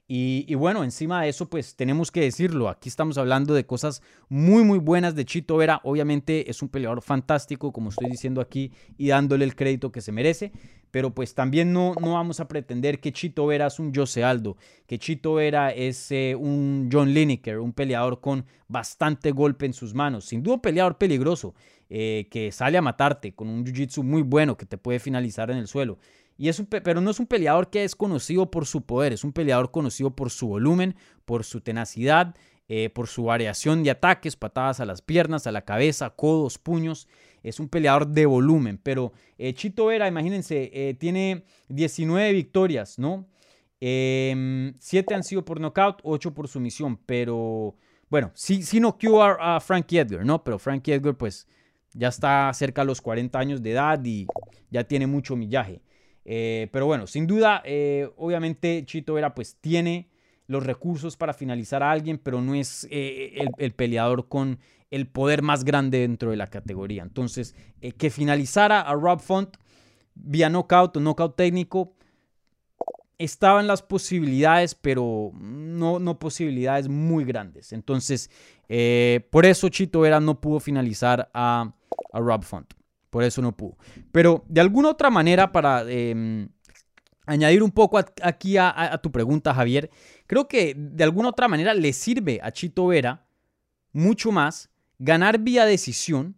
[0.09, 2.69] Y, bueno, encima de eso, pues tenemos que decirlo.
[2.69, 5.81] Aquí estamos hablando de cosas muy, muy buenas de Chito Vera.
[5.83, 10.13] Obviamente es un peleador fantástico, como estoy diciendo aquí, y dándole el crédito que se
[10.13, 10.53] merece.
[10.93, 14.57] Pero pues también no, no vamos a pretender que Chito Vera es un Jose Aldo,
[14.87, 19.93] que Chito Vera es eh, un John Lineker, un peleador con bastante golpe en sus
[19.93, 20.27] manos.
[20.27, 21.55] Sin duda un peleador peligroso,
[21.91, 25.59] eh, que sale a matarte con un jiu-jitsu muy bueno que te puede finalizar en
[25.59, 25.99] el suelo.
[26.39, 29.33] Y es pero no es un peleador que es conocido por su poder, es un
[29.33, 30.95] peleador conocido por su volumen,
[31.25, 32.35] por su tenacidad,
[32.69, 37.09] eh, por su variación de ataques, patadas a las piernas, a la cabeza, codos, puños.
[37.43, 43.29] Es un peleador de volumen, pero eh, Chito Vera, imagínense, eh, tiene 19 victorias, ¿no?
[43.79, 44.75] 7 em,
[45.15, 47.77] han sido por knockout, 8 por sumisión, pero
[48.11, 50.43] bueno, sí, sí noqueó a, a Frankie Edgar, ¿no?
[50.43, 51.47] Pero Frankie Edgar, pues
[51.95, 54.27] ya está cerca de los 40 años de edad y
[54.71, 55.81] ya tiene mucho millaje.
[56.29, 60.11] Eh, pero bueno, sin duda, eh, obviamente Chito Vera pues tiene
[60.49, 64.59] los recursos para finalizar a alguien, pero no es eh, el, peleador con
[64.91, 67.05] el poder más grande dentro de la categoría.
[67.05, 67.55] Entonces,
[67.97, 69.57] que finalizara a Rob Font
[70.15, 71.95] vía knockout o knockout técnico,
[73.19, 77.73] estaban las posibilidades, pero no, no posibilidades muy grandes.
[77.73, 78.31] Entonces,
[79.31, 81.73] por eso Chito Vera no pudo finalizar a,
[82.13, 82.73] a Rob Font.
[83.11, 83.77] Por eso no pudo.
[84.13, 86.49] Pero de alguna otra manera, para em,
[87.27, 89.91] añadir un poco aquí a, tu pregunta, Javier,
[90.27, 93.27] creo que de alguna otra manera le sirve a Chito Vera
[93.93, 96.37] mucho más ganar vía decisión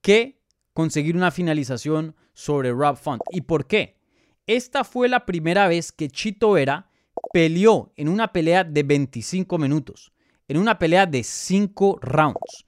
[0.00, 0.40] que
[0.72, 3.22] conseguir una finalización sobre Rob Font.
[3.32, 3.98] ¿Y por qué?
[4.46, 6.90] Esta fue la primera vez que Chito Vera
[7.32, 10.12] peleó en una pelea de 25 minutos,
[10.48, 12.66] en una pelea de 5 rounds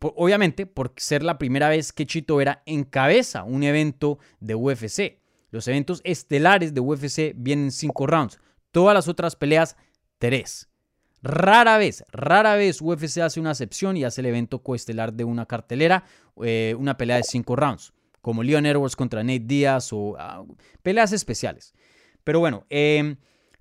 [0.00, 5.20] obviamente por ser la primera vez que Chito Vera encabeza un evento de UFC.
[5.50, 8.38] Los eventos estelares de UFC vienen cinco rounds.
[8.70, 9.76] Todas las otras peleas,
[10.18, 10.68] tres.
[11.22, 15.44] Rara vez, rara vez UFC hace una excepción y hace el evento coestelar de una
[15.46, 16.04] cartelera,
[16.42, 20.44] eh, una pelea de cinco rounds, como Leon Edwards contra Nate Diaz o ah,
[20.82, 21.74] peleas especiales.
[22.24, 23.16] Pero bueno, eh,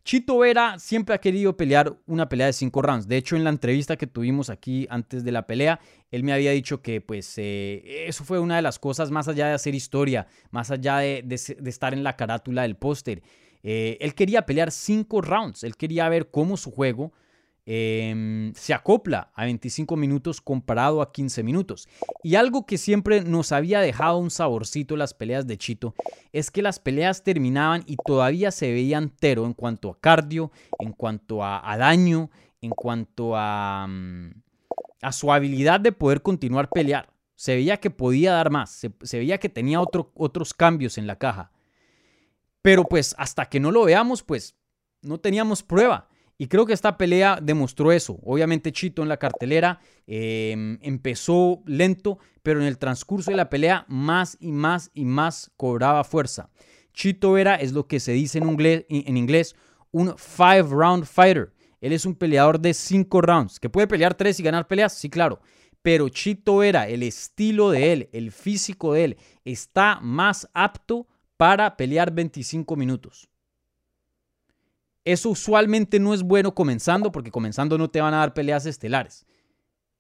[0.10, 3.08] Chito Vera siempre ha querido pelear una pelea de cinco rounds.
[3.08, 6.50] De hecho, en la entrevista que tuvimos aquí antes de la pelea, él me había
[6.50, 10.26] dicho que pues eh, eso fue una de las cosas más allá de hacer historia,
[10.50, 13.22] más allá de, estar en la carátula del póster.
[13.62, 17.14] Eh, él quería pelear cinco rounds, él quería ver cómo su juego
[17.72, 21.88] Em, se acopla a 25 minutos comparado a 15 minutos.
[22.24, 25.94] Y algo que siempre nos había dejado un saborcito las peleas de Chito
[26.34, 30.94] es que las peleas terminaban y todavía se veía entero en cuanto a cardio, en
[30.94, 34.32] cuanto a, daño, en cuanto a, mm,
[35.04, 37.14] a su habilidad de poder continuar pelear.
[37.36, 41.52] Se veía que podía dar más, se, veía que tenía otros cambios en la caja.
[42.64, 44.56] Pero pues hasta que no lo veamos, pues
[45.04, 46.09] no teníamos prueba.
[46.42, 48.18] Y creo que esta pelea demostró eso.
[48.24, 53.86] Obviamente Chito en la cartelera em, empezó lento, pero en el transcurso de la pelea
[53.90, 56.50] más y más y más cobraba fuerza.
[56.94, 59.56] Chito era, es lo que se dice en inglés,
[59.92, 61.52] un five round fighter.
[61.82, 65.10] Él es un peleador de cinco rounds, que puede pelear tres y ganar peleas, sí,
[65.10, 65.42] claro.
[65.82, 71.76] Pero Chito era, el estilo de él, el físico de él, está más apto para
[71.76, 73.29] pelear 25 minutos.
[75.06, 79.26] Eso usualmente no es bueno comenzando porque comenzando no te van a dar peleas estelares.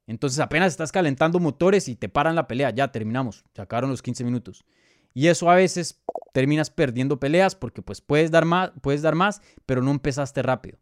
[0.07, 4.23] Entonces apenas estás calentando motores y te paran la pelea, ya terminamos, sacaron los 15
[4.23, 4.65] minutos.
[5.13, 6.01] Y eso a veces
[6.33, 10.79] terminas perdiendo peleas porque pues puedes dar más, puedes dar más, pero no empezaste rápido.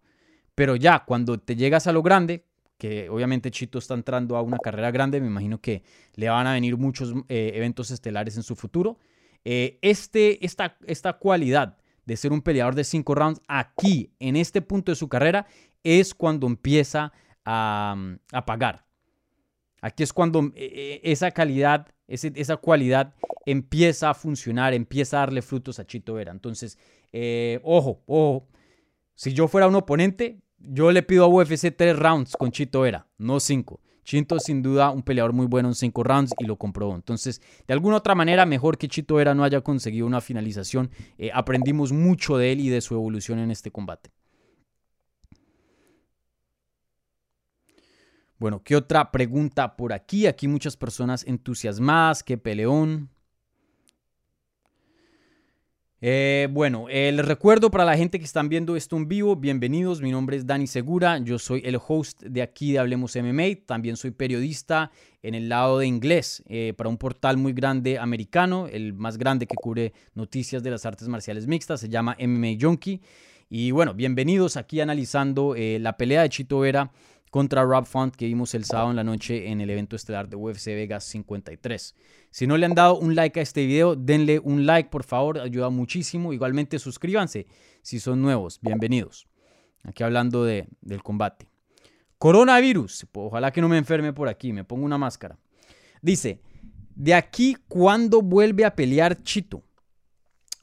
[0.55, 2.45] Pero ya cuando te llegas a lo grande,
[2.77, 5.83] que obviamente Chito está entrando a una carrera grande, me imagino que
[6.15, 8.97] le van a venir muchos eh, eventos estelares en su futuro.
[9.43, 11.77] Eh, este, esta, esta cualidad
[12.07, 15.45] de ser un peleador de cinco rounds aquí, en este punto de su carrera,
[15.83, 17.11] es cuando empieza
[17.43, 17.95] a,
[18.31, 18.85] a pagar.
[19.81, 23.13] Aquí es cuando eh, eh, esa calidad, esa cualidad
[23.45, 26.31] empieza a funcionar, empieza a darle frutos a Chito Vera.
[26.31, 26.79] Entonces,
[27.11, 28.47] eh, ojo, ojo,
[29.13, 33.05] si yo fuera un oponente, yo le pido a UFC tres rounds con Chito Vera,
[33.17, 33.81] no cinco.
[34.07, 36.95] Chito sin duda un peleador muy bueno en cinco rounds y lo comprobó.
[36.95, 40.89] Entonces, de alguna otra manera, mejor que Chito Vera no haya conseguido una finalización.
[41.17, 44.09] Eh, aprendimos mucho de él y de su evolución en este combate.
[48.39, 50.25] Bueno, ¿qué otra pregunta por aquí?
[50.25, 53.09] Aquí muchas personas entusiasmadas, qué peleón.
[55.99, 59.99] Eh, bueno, eh, les recuerdo para la gente que están viendo esto en vivo, bienvenidos,
[59.99, 63.97] mi nombre es Dani Segura, yo soy el host de aquí de Hablemos MMA, también
[63.97, 64.91] soy periodista
[65.23, 69.47] en el lado de inglés eh, para un portal muy grande americano, el más grande
[69.47, 73.01] que cubre noticias de las artes marciales mixtas, se llama MMA Junkie.
[73.49, 76.91] Y bueno, bienvenidos aquí analizando la pelea de Chito Vera
[77.37, 80.35] contra Rob Font que vimos el sábado en la noche en el evento estelar de
[80.35, 81.93] UFC Vegas 53.
[82.31, 85.37] Si no le han dado un like a este video, denle un like, por favor,
[85.37, 86.33] ayuda muchísimo.
[86.33, 87.45] Igualmente suscríbanse
[87.83, 89.27] si son nuevos, bienvenidos.
[89.83, 91.47] Aquí hablando de, del combate.
[92.17, 95.37] Coronavirus, ojalá que no me enferme por aquí, me pongo una máscara.
[96.01, 96.41] Dice,
[96.95, 99.61] de aquí, ¿cuándo vuelve a pelear Chito?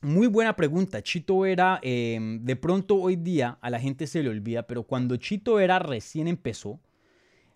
[0.05, 1.03] Muy buena pregunta.
[1.03, 5.17] Chito era, em, de pronto hoy día a la gente se le olvida, pero cuando
[5.17, 6.79] Chito era recién empezó,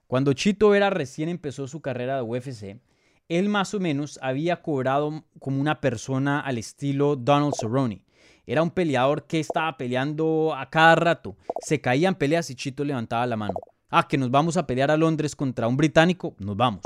[0.06, 2.80] cuando Chito era recién empezó su carrera de UFC,
[3.28, 8.00] él más o menos había cobrado como una persona al estilo Donald Cerrone.
[8.46, 11.36] Era un peleador que estaba peleando a cada rato.
[11.60, 13.56] Se caían peleas y Chito levantaba la mano.
[13.90, 16.80] Ah, que nos vamos a pelear a Londres contra un británico, nos vamos.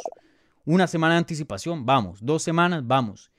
[0.64, 2.18] Una semana de anticipación, vamos.
[2.20, 3.31] Dos semanas, vamos.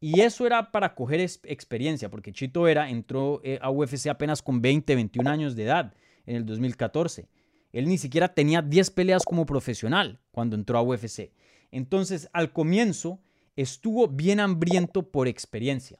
[0.00, 4.62] Y eso era para coger experiencia, porque Chito Vera entró eh, a UFC apenas con
[4.62, 5.94] 20, 21 años de edad
[6.26, 7.28] en el 2014.
[7.72, 11.32] Él ni siquiera tenía 10 peleas como profesional cuando entró a UFC.
[11.70, 13.20] Entonces, al comienzo,
[13.56, 15.98] estuvo bien hambriento por experiencia.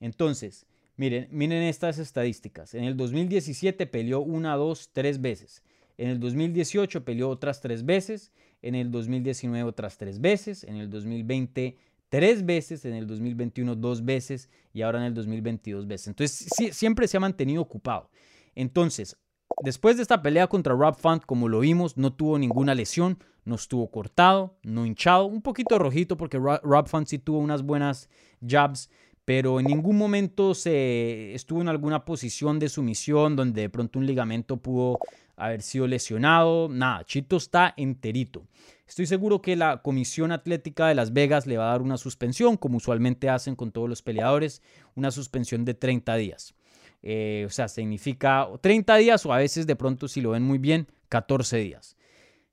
[0.00, 2.74] Entonces, miren, miren estas estadísticas.
[2.74, 5.62] En el 2017 peleó una, dos, tres veces.
[5.98, 8.32] En el 2018 peleó otras tres veces.
[8.62, 10.64] En el 2019 otras tres veces.
[10.64, 11.76] En el 2020
[12.12, 16.08] tres veces, en el 2021 dos veces y ahora en el 2022 veces.
[16.08, 18.10] Entonces siempre se ha mantenido ocupado.
[18.54, 19.16] Entonces,
[19.64, 23.54] después de esta pelea contra Rob Font, como lo vimos, no tuvo ninguna lesión, no
[23.54, 28.10] estuvo cortado, no hinchado, un poquito rojito porque Rob Font sí tuvo unas buenas
[28.46, 28.90] jabs,
[29.24, 34.04] pero en ningún momento se estuvo en alguna posición de sumisión donde de pronto un
[34.04, 34.98] ligamento pudo
[35.36, 38.46] haber sido lesionado, nada, Chito está enterito.
[38.86, 42.56] Estoy seguro que la Comisión Atlética de Las Vegas le va a dar una suspensión,
[42.56, 44.60] como usualmente hacen con todos los peleadores,
[44.94, 46.54] una suspensión de 30 días.
[47.02, 50.58] Eh, o sea, significa 30 días o a veces de pronto, si lo ven muy
[50.58, 51.96] bien, 14 días.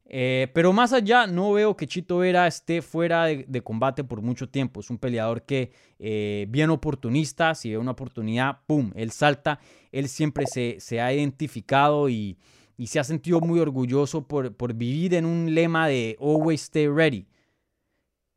[0.05, 4.49] Eh, pero más allá, no veo que Chito Vera esté fuera de, combate por mucho
[4.49, 4.79] tiempo.
[4.79, 9.59] Es un peleador que, eh, bien oportunista, si ve una oportunidad, ¡pum!, él salta.
[9.91, 12.37] Él siempre se, se ha identificado y,
[12.79, 16.87] y se ha sentido muy orgulloso por, por vivir en un lema de always stay
[16.87, 17.27] ready.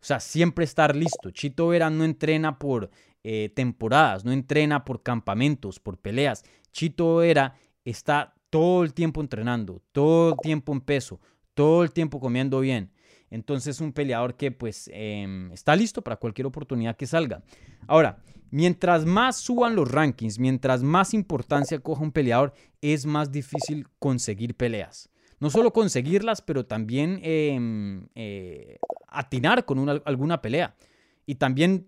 [0.01, 1.31] O sea, siempre estar listo.
[1.31, 2.91] Chito Vera no entrena por
[3.23, 6.43] eh, temporadas, no entrena por campamentos, por peleas.
[6.73, 11.21] Chito Vera está todo el tiempo entrenando, todo el tiempo en peso,
[11.55, 12.91] todo el tiempo comiendo bien.
[13.33, 17.43] Entonces, un peleador que pues em, está listo para cualquier oportunidad que salga.
[17.87, 18.19] Ahora,
[18.53, 24.55] Mientras más suban los rankings, mientras más importancia coja un peleador, es más difícil conseguir
[24.55, 25.09] peleas.
[25.41, 28.77] No solo conseguirlas, pero también em, eh,
[29.09, 30.77] atinar con alguna pelea.
[31.25, 31.87] Y también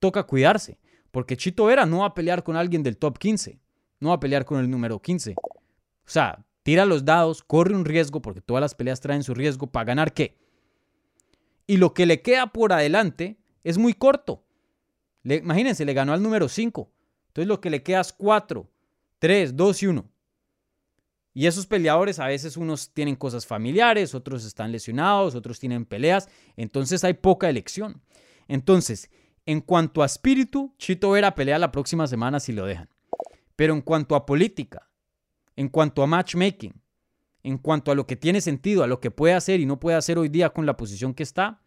[0.00, 0.78] toca cuidarse,
[1.10, 3.58] porque Chito Vera no va a pelear con alguien del top 15,
[4.00, 5.34] no va a pelear con el número 15.
[5.34, 5.44] O
[6.04, 9.86] sea, tira los dados, corre un riesgo, porque todas las peleas traen su riesgo, ¿para
[9.86, 10.36] ganar qué?
[11.66, 14.44] Y lo que le queda por adelante es muy corto
[15.24, 16.90] imagínense, le ganó al número 5.
[17.28, 18.68] Entonces lo que le queda es 4,
[19.18, 20.10] 3, 2 y 1.
[21.32, 26.28] Y esos peleadores a veces unos tienen cosas familiares, otros están lesionados, otros tienen peleas.
[26.56, 28.02] Entonces hay poca elección.
[28.48, 29.10] Entonces,
[29.46, 32.88] en cuanto a espíritu, Chito Vera pelea la próxima semana si lo dejan.
[33.54, 34.90] Pero en cuanto a política,
[35.54, 36.74] en cuanto a matchmaking,
[37.42, 39.96] en cuanto a lo que tiene sentido, a lo que puede hacer y no puede
[39.96, 41.60] hacer hoy día con la posición que está,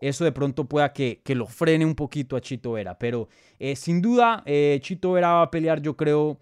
[0.00, 2.98] eso de pronto pueda que, lo frene un poquito a Chito Vera.
[2.98, 6.38] Pero eh, sin duda, eh, Chito Vera va a pelear, yo creo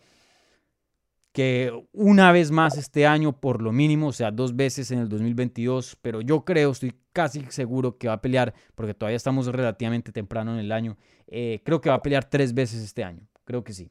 [1.33, 5.09] que una vez más este año, por lo mínimo, o sea, dos veces en el
[5.09, 5.97] 2022.
[6.01, 10.55] Pero yo creo, estoy casi seguro que va a pelear, porque todavía estamos relativamente temprano
[10.55, 10.97] en el año.
[11.27, 13.27] Eh, creo que va a pelear tres veces este año.
[13.45, 13.91] Creo que sí.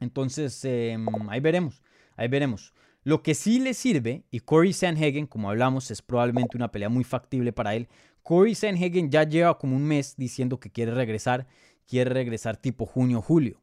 [0.00, 1.82] Entonces, em, ahí veremos.
[2.16, 2.72] Ahí veremos.
[3.02, 7.04] Lo que sí le sirve, y Corey Sanhagen, como hablamos, es probablemente una pelea muy
[7.04, 7.88] factible para él,
[8.22, 11.46] Corey Sanhagen ya lleva como un mes diciendo que quiere regresar,
[11.86, 13.60] quiere regresar tipo junio, julio.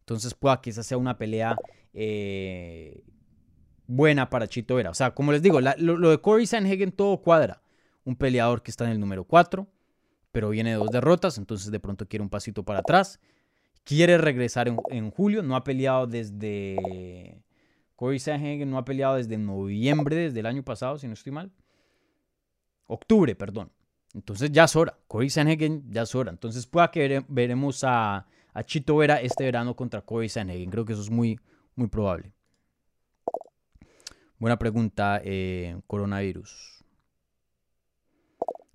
[0.00, 1.56] Entonces pueda que esa sea una pelea
[1.92, 3.02] eh,
[3.86, 4.90] buena para Chito Vera.
[4.90, 7.60] O sea, como les digo, lo, de Corey Sanhagen todo cuadra.
[8.04, 9.66] Un peleador que está en el número 4,
[10.32, 13.20] pero viene de dos derrotas, entonces de pronto quiere un pasito para atrás.
[13.84, 17.42] Quiere regresar en, en julio, no ha peleado desde...
[17.98, 21.50] Corey Sanhagen no ha peleado desde noviembre, desde el año pasado, si no estoy mal.
[22.86, 23.72] Octubre, perdón.
[24.14, 24.96] Entonces ya es hora.
[25.08, 26.30] Corey Sanhagen ya es hora.
[26.30, 28.24] Entonces pueda que veremos a,
[28.54, 30.70] a Chito Vera este verano contra Corey Sanhagen.
[30.70, 31.40] Creo que eso es muy,
[31.74, 32.32] muy probable.
[34.38, 36.84] Buena pregunta, eh, coronavirus.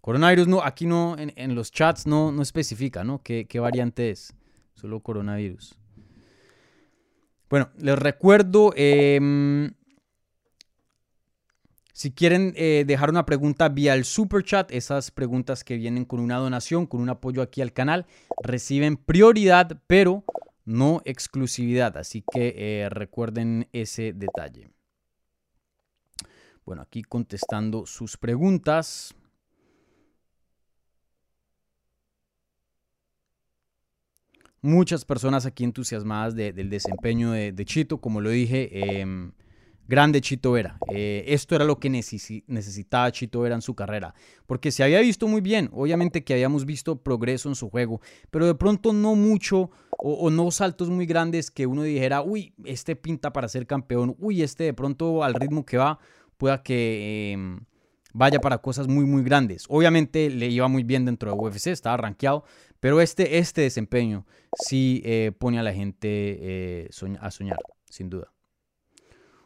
[0.02, 3.24] Coronavirus, no, aquí no, en, los chats no, no especifica, ¿no?
[3.24, 4.36] ¿Qué, ¿Qué, variante es?
[4.74, 5.80] Solo coronavirus.
[7.54, 9.76] Bueno, les recuerdo, em,
[11.94, 16.20] si quieren eh, dejar una pregunta vía el super chat, esas preguntas que vienen con
[16.20, 18.08] una donación, con un apoyo aquí al canal,
[18.42, 20.24] reciben prioridad, pero
[20.66, 21.96] no exclusividad.
[21.96, 24.72] Así que eh, recuerden ese detalle.
[26.66, 29.14] Bueno, aquí contestando sus preguntas.
[34.64, 38.70] Muchas personas aquí entusiasmadas del desempeño de, Chito, como lo dije,
[39.02, 39.34] em,
[39.90, 40.78] grande Chito Vera.
[40.88, 44.16] Eh, esto era lo que necesitaba Chito Vera en su carrera,
[44.48, 48.00] porque se había visto muy bien, obviamente que habíamos visto progreso en su juego,
[48.32, 52.96] pero de pronto no mucho o, no saltos muy grandes que uno dijera, uy, este
[52.96, 56.00] pinta para ser campeón, uy, este de pronto al ritmo que va,
[56.38, 57.60] pueda que em,
[58.14, 59.66] vaya para cosas muy, muy grandes.
[59.68, 62.46] Obviamente le iba muy bien dentro de UFC, estaba rankeado,
[62.80, 66.90] pero este, este desempeño sí eh, pone a la gente eh,
[67.20, 67.58] a soñar,
[67.90, 68.32] sin duda.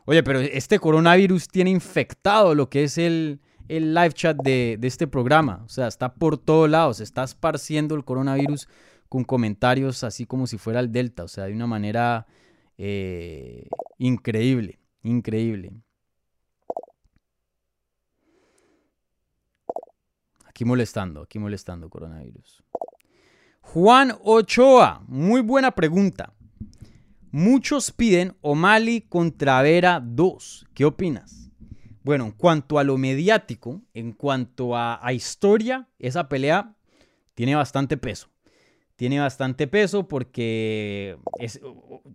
[0.05, 5.63] Oye, pero este coronavirus tiene infectado lo que es el, live chat de, este programa.
[5.65, 8.69] O sea, está por todos lados, está esparciendo el coronavirus
[9.09, 11.23] con comentarios así como si fuera el Delta.
[11.23, 12.25] O sea, de una manera
[12.77, 15.73] eh, increíble, increíble.
[20.57, 22.63] Aquí molestando, aquí molestando coronavirus.
[23.61, 26.33] Juan Ochoa, muy buena pregunta.
[27.29, 30.65] Muchos piden O'Malley contra Vera 2.
[30.73, 31.51] ¿Qué opinas?
[32.01, 36.73] Bueno, en cuanto a lo mediático, en cuanto a, historia, esa pelea
[37.35, 38.27] tiene bastante peso.
[38.95, 41.61] Tiene bastante peso porque es,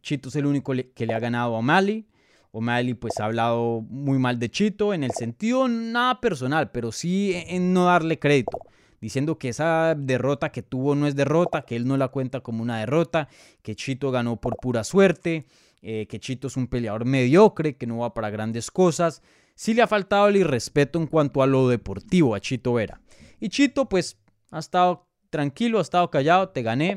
[0.01, 2.09] Chito es el único que le ha ganado a O'Malley.
[2.53, 7.32] O'Malley pues ha hablado muy mal de Chito en el sentido nada personal, pero sí
[7.34, 8.59] en no darle crédito,
[9.00, 12.62] diciendo que esa derrota que tuvo no es derrota, que él no la cuenta como
[12.62, 13.28] una derrota,
[13.62, 15.46] que Chito ganó por pura suerte,
[15.80, 19.22] eh, que Chito es un peleador mediocre, que no va para grandes cosas.
[19.55, 23.00] Sí le ha faltado el irrespeto en cuanto a lo deportivo a Chito Vera.
[23.40, 24.18] Y Chito pues
[24.50, 26.94] ha estado tranquilo, ha estado callado, te gané,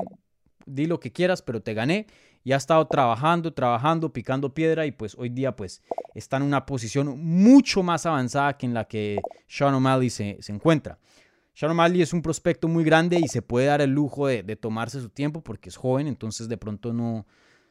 [0.66, 2.06] di lo que quieras, pero te gané
[2.46, 5.82] y ha estado trabajando, trabajando, picando piedra y pues hoy día pues
[6.14, 10.96] está en una posición mucho más avanzada que en la que Sean O'Malley se, encuentra.
[11.54, 15.00] Sean O'Malley es un prospecto muy grande y se puede dar el lujo de, tomarse
[15.00, 17.26] su tiempo porque es joven, entonces de pronto no,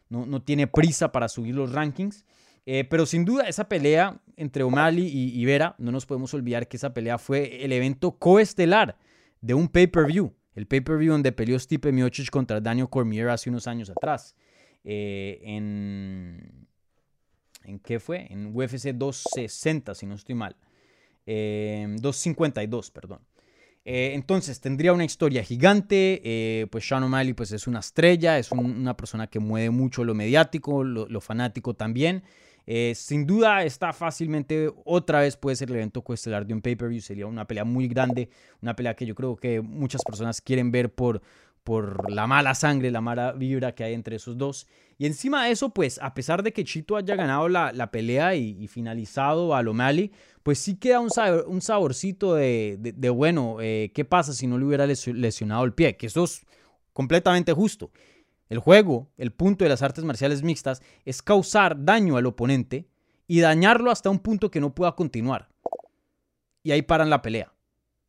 [0.10, 2.26] no, tiene prisa para subir los rankings.
[2.66, 6.68] Eh, pero sin duda esa pelea entre O'Malley y, y, Vera, no nos podemos olvidar
[6.68, 8.98] que esa pelea fue el evento coestelar
[9.40, 10.34] de un pay-per-view.
[10.54, 14.36] El pay-per-view donde peleó Stipe Miocic contra Daniel Cormier hace unos años atrás.
[14.86, 16.68] Eh, en...
[17.64, 18.28] ¿En qué fue?
[18.30, 20.56] En UFC 260, si no estoy mal.
[21.26, 23.20] 252, em, perdón.
[23.84, 26.22] Eh, entonces, tendría una historia gigante.
[26.24, 30.14] Eh, pues Sean O'Malley pues, es una estrella, es una persona que mueve mucho lo
[30.14, 32.24] mediático, lo, fanático también.
[32.94, 37.26] sin duda está fácilmente, otra vez puede ser el evento coestelar de un pay-per-view, sería
[37.26, 38.30] una pelea muy grande,
[38.62, 41.22] una pelea que yo creo que muchas personas quieren ver por,
[41.66, 44.68] por la mala sangre, la mala vibra que hay entre esos dos.
[45.00, 48.68] Y encima de eso, pues a pesar de que Chito haya ganado la, pelea y,
[48.68, 50.12] finalizado a Lomali,
[50.44, 51.10] pues sí queda un,
[51.48, 55.98] un saborcito de, bueno, eh, ¿qué pasa si no le hubiera lesionado el pie?
[55.98, 56.46] Que eso es
[56.94, 57.92] completamente justo.
[58.48, 62.88] El juego, el punto de las artes marciales mixtas, es causar daño al oponente
[63.28, 65.50] y dañarlo hasta un punto que no pueda continuar.
[66.62, 67.55] Y ahí paran la pelea.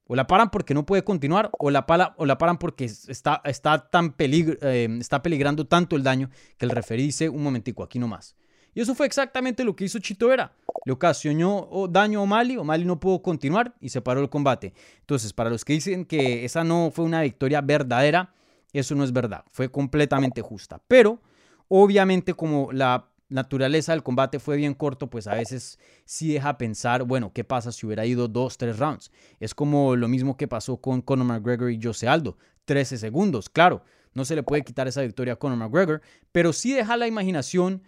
[0.07, 1.85] O la paran porque no puede continuar, o la,
[2.17, 6.71] o la paran porque está, está, tan eh, está peligrando tanto el daño que el
[6.71, 8.37] referí dice un momentico, aquí nomás.
[8.77, 10.53] Y eso fue exactamente lo que hizo Chito Vera.
[10.85, 14.75] Le ocasionó daño a O'Malley, O'Malley no pudo continuar y se paró el combate.
[15.01, 18.35] Entonces, para los que dicen que esa no fue una victoria verdadera,
[18.75, 19.45] eso no es verdad.
[19.51, 20.81] Fue completamente justa.
[20.87, 21.21] Pero,
[21.69, 27.03] obviamente, como la naturaleza del combate fue bien corto, pues a veces sí deja pensar,
[27.05, 29.11] bueno, ¿qué pasa si hubiera ido dos, tres rounds?
[29.41, 33.83] Es como lo mismo que pasó con Conor McGregor y Jose Aldo, 13 segundos, claro,
[34.15, 36.03] no se le puede quitar esa victoria a Conor McGregor,
[36.33, 37.83] pero sí deja la imaginación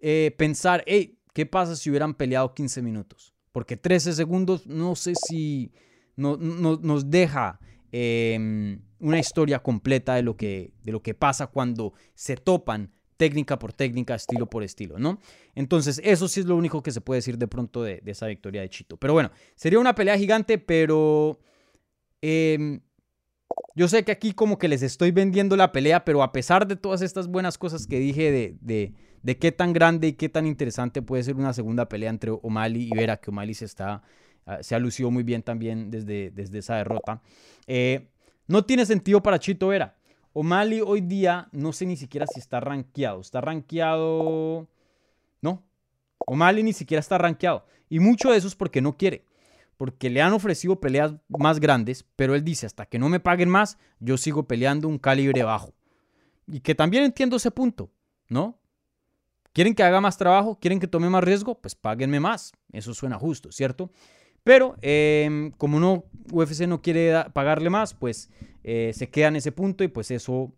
[0.00, 3.34] eh, pensar, hey, ¿qué pasa si hubieran peleado 15 minutos?
[3.52, 5.72] Porque 13 segundos no sé si
[6.16, 7.60] no, nos deja
[7.92, 13.58] em, una historia completa de lo, que, de lo que pasa cuando se topan técnica
[13.58, 15.18] por técnica, estilo por estilo, ¿no?
[15.54, 18.62] Entonces, eso sí es lo único que se puede decir de pronto de, esa victoria
[18.62, 18.96] de Chito.
[18.96, 21.38] Pero bueno, sería una pelea gigante, pero
[22.20, 22.80] em,
[23.74, 26.76] Yo sé que aquí como que les estoy vendiendo la pelea, pero a pesar de
[26.76, 30.46] todas estas buenas cosas que dije de, de, de qué tan grande y qué tan
[30.46, 34.02] interesante puede ser una segunda pelea entre O'Malley y Vera, que O'Malley se está
[34.46, 37.22] ah, se ha lucido muy bien también desde, desde esa derrota.
[37.66, 38.08] Eh,
[38.46, 39.96] no tiene sentido para Chito Vera.
[40.38, 43.22] O'Malley hoy día no sé ni siquiera si está rankeado.
[43.22, 44.68] Está rankeado...
[45.40, 45.62] No.
[46.26, 47.64] O'Malley ni siquiera está rankeado.
[47.88, 49.24] Y mucho de eso es porque no quiere.
[49.78, 53.48] Porque le han ofrecido peleas más grandes, pero él dice, hasta que no me paguen
[53.48, 55.72] más, yo sigo peleando un calibre bajo.
[56.46, 57.90] Y que también entiendo ese punto,
[58.28, 58.58] ¿no?
[59.54, 60.58] ¿Quieren que haga más trabajo?
[60.60, 61.58] ¿Quieren que tome más riesgo?
[61.58, 62.52] Pues páguenme más.
[62.72, 63.90] Eso suena justo, ¿cierto?
[64.46, 68.30] Pero em, como no, UFC no quiere pagarle más, pues
[68.68, 70.52] eh, se queda en ese punto y pues eso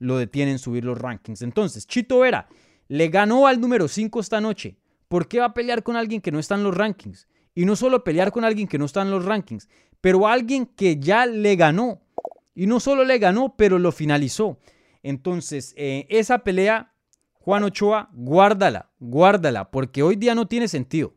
[0.00, 1.42] lo detiene en subir los rankings.
[1.42, 2.48] Entonces, Chito Vera
[2.88, 4.78] le ganó al número 5 esta noche.
[5.06, 7.28] ¿Por qué va a pelear con alguien que no está en los rankings?
[7.54, 9.68] Y no solo pelear con alguien que no está en los rankings,
[10.00, 12.02] pero alguien que ya le ganó.
[12.52, 14.58] Y no solo le ganó, pero lo finalizó.
[15.04, 16.92] Entonces, eh, esa pelea
[17.34, 21.14] Juan Ochoa, guárdala, guárdala, porque hoy día no tiene sentido.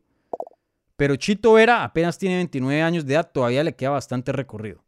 [0.95, 4.84] Pero Chito Vera apenas tiene 29 años de edad, todavía le queda bastante recorrido.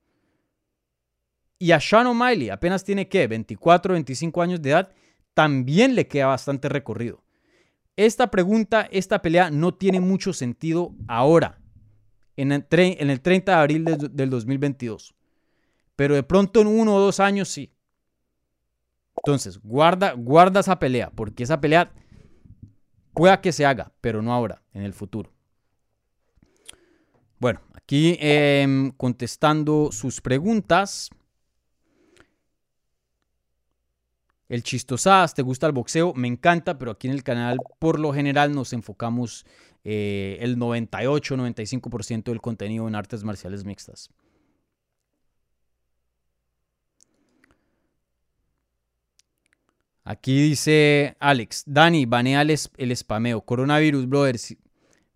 [1.59, 3.27] Y a Sean O'Malley apenas tiene, ¿qué?
[3.27, 4.91] 24, 25 años de edad,
[5.33, 7.23] también le queda bastante recorrido.
[7.95, 11.59] Esta pregunta, esta pelea no tiene mucho sentido ahora,
[12.35, 15.15] en el, 30 de abril del 2022.
[15.95, 17.73] Pero de pronto en uno o dos años sí.
[19.17, 21.91] Entonces, guarda, guarda esa pelea, porque esa pelea
[23.13, 25.33] pueda que se haga, pero no ahora, en el futuro.
[27.39, 31.09] Bueno, aquí em, contestando sus preguntas.
[34.49, 36.13] El chistosas, ¿te gusta el boxeo?
[36.13, 39.45] Me encanta, pero aquí en el canal por lo general nos enfocamos
[39.83, 44.09] eh, el 98-95% del contenido en artes marciales mixtas.
[50.03, 53.41] Aquí dice Alex, Dani, banea el spameo.
[53.41, 54.37] Coronavirus, brother.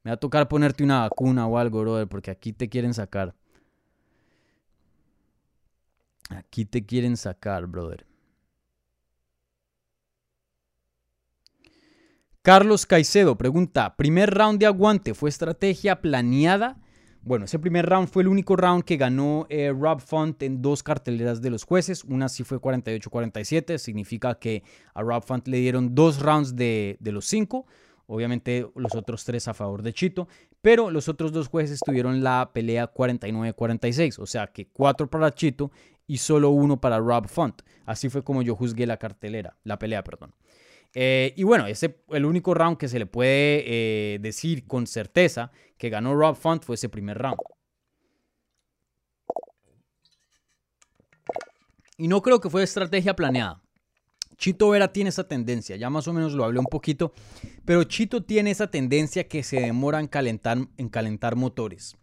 [0.04, 3.34] me va a tocar ponerte una vacuna o algo, brother, porque aquí te quieren sacar.
[6.30, 8.11] Aquí te quieren sacar, brother.
[12.44, 16.80] Carlos Caicedo pregunta, primer round de aguante, ¿fue estrategia planeada?
[17.22, 20.82] Bueno, ese primer round fue el único round que ganó eh, Rob Font en dos
[20.82, 22.04] carteleras de los jueces.
[22.04, 24.64] Una sí fue 48-47, significa que
[24.96, 27.68] a Rob Font le dieron dos rounds de, los cinco.
[28.08, 30.28] Obviamente los otros tres a favor de Chito,
[30.64, 35.70] pero los otros dos jueces tuvieron la pelea 49-46, o sea que cuatro para Chito
[36.08, 37.62] y solo uno para Rob Font.
[37.86, 40.34] Así fue como yo juzgué la cartelera, la pelea, perdón.
[40.94, 45.52] Eh, y bueno, ese, el único round que se le puede eh, decir con certeza
[45.78, 47.38] que ganó Rob Font fue ese primer round.
[51.98, 53.62] Y no creo que fue estrategia planeada.
[54.38, 57.14] Chito Vera tiene esa tendencia, ya más o menos lo hablé un poquito,
[57.64, 61.96] pero Chito tiene esa tendencia que se demora en calentar, en calentar motores.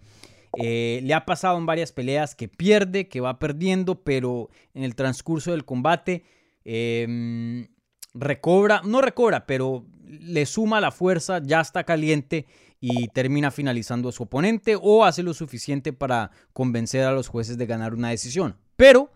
[0.57, 4.95] Eh, le ha pasado en varias peleas que pierde, que va perdiendo, pero en el
[4.95, 6.25] transcurso del combate
[6.65, 7.67] em,
[8.15, 12.47] recobra, no recobra, pero le suma la fuerza, ya está caliente
[12.81, 17.59] y termina finalizando a su oponente o hace lo suficiente para convencer a los jueces
[17.59, 18.57] de ganar una decisión.
[18.77, 19.11] Pero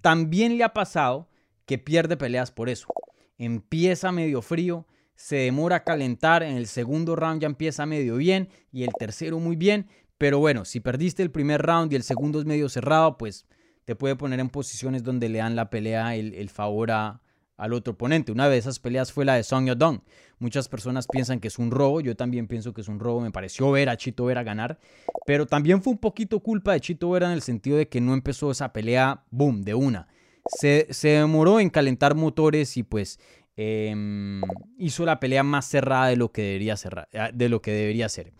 [0.00, 1.28] también le ha pasado
[1.66, 2.88] que pierde peleas por eso.
[3.36, 8.48] Empieza medio frío, se demora a calentar, en el segundo round ya empieza medio bien
[8.72, 12.40] y el tercero muy bien, pero bueno, si perdiste el primer round y el segundo
[12.40, 13.46] es medio cerrado, pues
[13.84, 17.20] te puede poner en posiciones donde le dan la pelea el, el favor a,
[17.58, 18.32] al otro oponente.
[18.32, 20.00] Una de esas peleas fue la de Song Yodong.
[20.38, 23.32] Muchas personas piensan que es un robo, yo también pienso que es un robo, me
[23.32, 24.78] pareció ver a Chito Vera ganar,
[25.26, 28.14] pero también fue un poquito culpa de Chito Vera en el sentido de que no
[28.14, 30.06] empezó esa pelea, boom, de una.
[30.46, 33.18] Se, demoró en calentar motores y pues
[33.56, 34.40] em,
[34.78, 38.08] hizo la pelea más cerrada de lo que debería, cerrar, eh, de lo que debería
[38.08, 38.32] ser.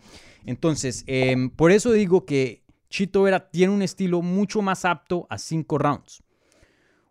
[0.45, 5.37] Entonces, em, por eso digo que Chito Vera tiene un estilo mucho más apto a
[5.37, 6.23] cinco rounds.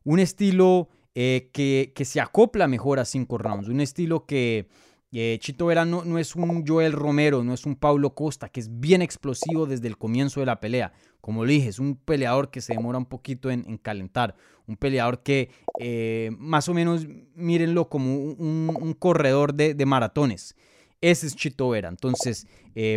[0.02, 0.88] Un estilo
[1.20, 3.66] eh, que, se acopla mejor a cinco rounds.
[3.66, 4.68] Un estilo que
[5.10, 8.78] eh, Chito Vera no, es un Joel Romero, no es un Paulo Costa, que es
[8.78, 10.92] bien explosivo desde el comienzo de la pelea.
[11.20, 14.36] Como le dije, es un peleador que se demora un poquito en, calentar.
[14.68, 15.50] Un peleador que
[15.80, 20.54] eh, más o menos mírenlo como un, corredor de, maratones.
[21.00, 21.88] Ese es Chito Vera.
[21.88, 22.46] Entonces,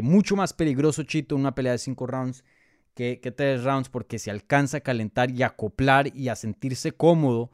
[0.04, 2.44] mucho más peligroso Chito en una pelea de cinco rounds
[2.94, 7.50] que, que tres rounds porque se alcanza a calentar y acoplar y a sentirse cómodo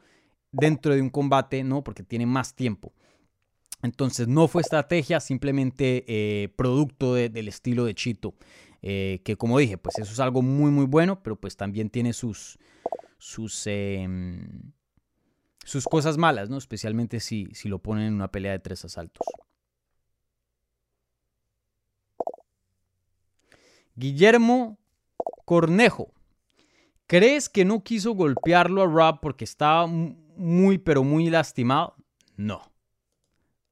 [0.52, 1.82] dentro de un combate, ¿no?
[1.84, 2.92] Porque tiene más tiempo.
[3.82, 8.34] Entonces no fue estrategia, simplemente eh, producto del estilo de Chito.
[8.82, 12.12] Eh, que como dije, pues eso es algo muy muy bueno, pero pues también tiene
[12.12, 12.58] sus,
[13.18, 14.72] sus, em,
[15.64, 16.56] sus cosas malas, ¿no?
[16.58, 19.26] Especialmente si, si lo ponen en una pelea de tres asaltos.
[23.94, 24.78] Guillermo
[25.44, 26.12] Cornejo.
[27.08, 29.88] ¿Crees que no quiso golpearlo a Rob porque estaba
[30.38, 31.96] muy, pero muy lastimado?
[32.36, 32.72] No.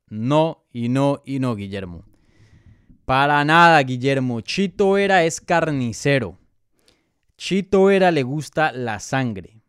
[0.08, 2.04] No y no y no, Guillermo.
[3.04, 4.40] Para nada, Guillermo.
[4.40, 6.38] Chito Era es carnicero.
[7.36, 9.62] Chito Era le gusta la sangre.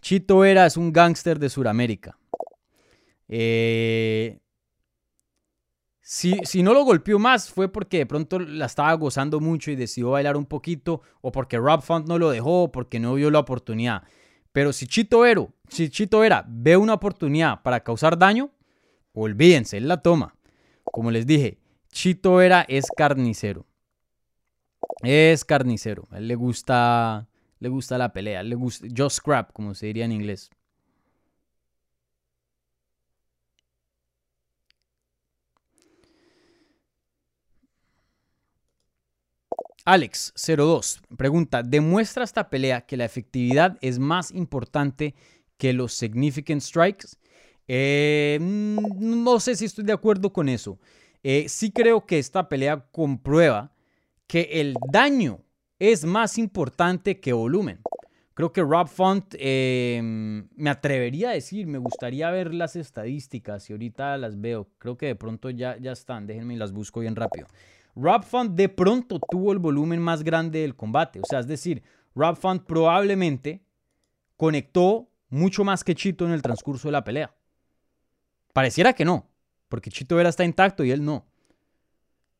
[0.00, 2.18] Chito Era es un gángster de Sudamérica.
[3.28, 4.38] Eh,
[6.00, 9.76] si, si, no lo golpeó más fue porque de pronto la estaba gozando mucho y
[9.76, 13.40] decidió bailar un poquito, o porque Rob no lo dejó, o porque no vio la
[13.40, 14.04] oportunidad.
[14.52, 18.50] Pero si Chito, Era, si Chito Era ve una oportunidad para causar daño,
[19.12, 20.34] olvídense, él la toma.
[20.84, 21.58] Como les dije,
[21.90, 23.66] Chito Era es carnicero.
[25.02, 26.06] Es carnicero.
[26.10, 28.42] A él le gusta, le gusta la pelea.
[28.42, 30.50] Le gusta, just scrap, como se diría en inglés.
[39.86, 45.14] Alex02 pregunta, ¿demuestra esta pelea que la efectividad es más importante
[45.58, 47.16] que los significant strikes?
[47.68, 50.78] Eh, mm, no sé si estoy de acuerdo con eso.
[51.22, 53.72] Eh, sí creo que esta pelea comprueba
[54.26, 55.40] que el daño
[55.78, 57.80] es más importante que volumen.
[58.34, 63.72] Creo que Rob Font, em, me atrevería a decir, me gustaría ver las estadísticas y
[63.72, 64.68] ahorita las veo.
[64.78, 67.46] Creo que de pronto ya, ya están, déjenme y las busco bien rápido.
[67.94, 71.20] Rob Font de pronto tuvo el volumen más grande del combate.
[71.20, 71.82] O sea, es decir,
[72.14, 73.62] Rob Font probablemente
[74.36, 77.34] conectó mucho más que Chito en el transcurso de la pelea.
[78.52, 79.28] Pareciera que no,
[79.68, 81.26] porque Chito Vera está intacto y él no.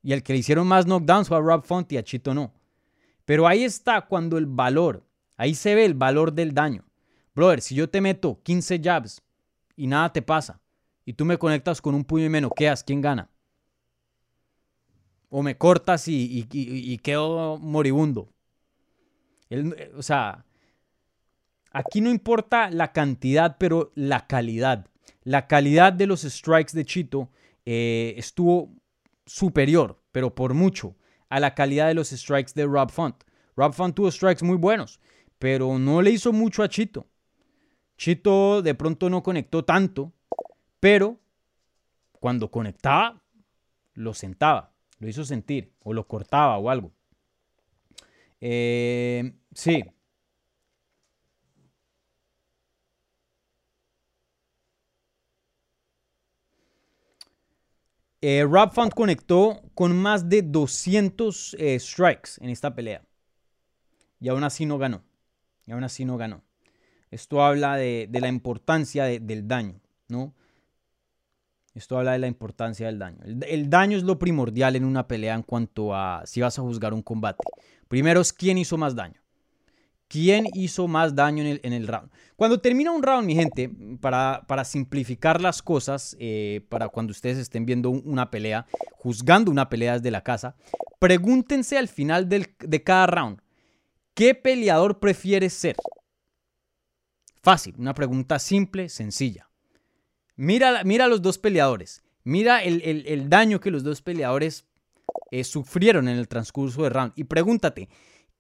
[0.03, 2.55] Y el que le hicieron más knockdowns fue a Rob Font y a Chito no.
[3.24, 5.05] Pero ahí está cuando el valor,
[5.37, 6.84] ahí se ve el valor del daño.
[7.34, 9.20] Brother, si yo te meto 15 jabs
[9.76, 10.62] y nada te pasa,
[11.05, 13.28] y tú me conectas con un puño y me noqueas, ¿quién gana?
[15.28, 18.32] O me cortas y, y, quedo moribundo.
[19.97, 20.46] o sea,
[21.77, 24.87] aquí no importa la cantidad, pero la calidad.
[25.24, 27.29] La calidad de los strikes de Chito
[27.66, 28.72] eh, estuvo
[29.27, 30.97] superior, pero por mucho,
[31.29, 33.24] a la calidad de los strikes de Rob Font.
[33.57, 35.01] Rob Font tuvo strikes muy buenos,
[35.39, 37.09] pero no le hizo mucho a Chito.
[37.99, 40.14] Chito de pronto no conectó tanto,
[40.81, 41.18] pero
[42.20, 43.22] cuando conectaba,
[43.93, 46.93] lo sentaba, lo hizo sentir, o lo cortaba o algo.
[48.41, 49.83] Eh, sí,
[58.29, 58.45] Eh,
[58.93, 63.05] conectó con más de 200 eh, strikes en esta pelea.
[64.18, 65.05] Y aún así no ganó.
[65.64, 66.43] Y aún así no ganó.
[67.12, 70.35] Esto habla de, la importancia del daño, ¿no?
[71.72, 73.18] Esto habla de la importancia del daño.
[73.22, 76.95] el, daño es lo primordial en una pelea en cuanto a si vas a juzgar
[76.95, 77.45] un combate.
[77.87, 79.20] Primero es quién hizo más daño.
[80.09, 82.11] ¿Quién hizo más daño en el, round?
[82.37, 87.67] Cuando termina un round, mi gente, para, simplificar las cosas, eh, para cuando ustedes estén
[87.67, 90.55] viendo una pelea, juzgando una pelea desde la casa,
[91.01, 93.41] pregúntense al final de cada round,
[94.15, 95.77] ¿qué peleador prefieres ser?
[97.43, 99.49] Fácil, una pregunta simple, sencilla.
[100.35, 104.67] Mira, mira los dos peleadores, mira el, daño que los dos peleadores
[105.31, 107.89] eh, sufrieron en el transcurso del round y pregúntate,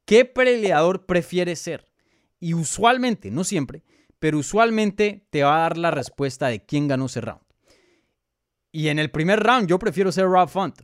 [0.06, 1.92] ¿Qué peleador prefieres ser?
[2.38, 3.82] Y usualmente, no siempre,
[4.20, 7.42] pero usualmente te va a dar la respuesta de quién ganó ese round.
[8.70, 10.82] Y en el primer round yo prefiero ser Rob Font,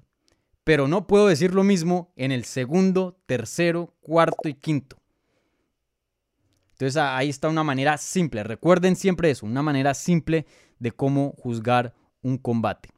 [0.64, 4.98] pero no puedo decir lo mismo en el segundo, tercero, cuarto y quinto.
[6.72, 10.46] Entonces ahí está una manera simple, recuerden siempre eso, una manera simple
[10.80, 12.88] de cómo juzgar un combate.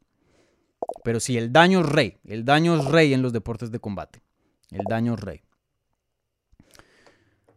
[1.03, 4.23] Pero sí, el daño es rey, el daño es rey en los deportes de combate.
[4.71, 5.44] El daño es rey.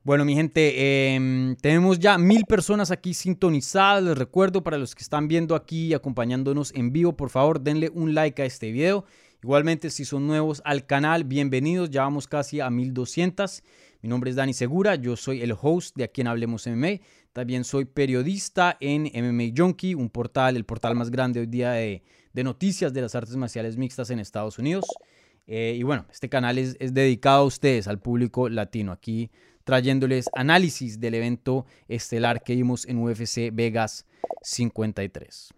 [0.08, 4.02] Bueno, mi gente, em, tenemos ya mil personas aquí sintonizadas.
[4.02, 7.90] Les recuerdo para los que están viendo aquí y acompañándonos en vivo, por favor, denle
[7.92, 9.04] un like a este video.
[9.42, 11.90] Igualmente, si son nuevos al canal, bienvenidos.
[11.90, 13.62] Ya vamos casi a 1200.
[14.00, 17.00] Mi nombre es Dani Segura, yo soy el host de Aquí en Hablemos MMA.
[17.34, 22.02] También soy periodista en MMA Junkie, un portal, el portal más grande hoy día de,
[22.32, 24.86] noticias de las artes marciales mixtas en Estados Unidos.
[25.46, 28.92] Eh, y bueno, este canal es dedicado a ustedes, al público latino.
[28.92, 29.30] Aquí
[29.68, 34.06] trayéndoles análisis del evento estelar que vimos en UFC Vegas
[34.40, 35.52] 53.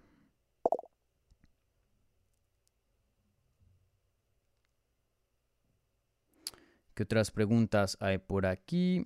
[6.92, 9.04] ¿Qué otras preguntas hay por aquí?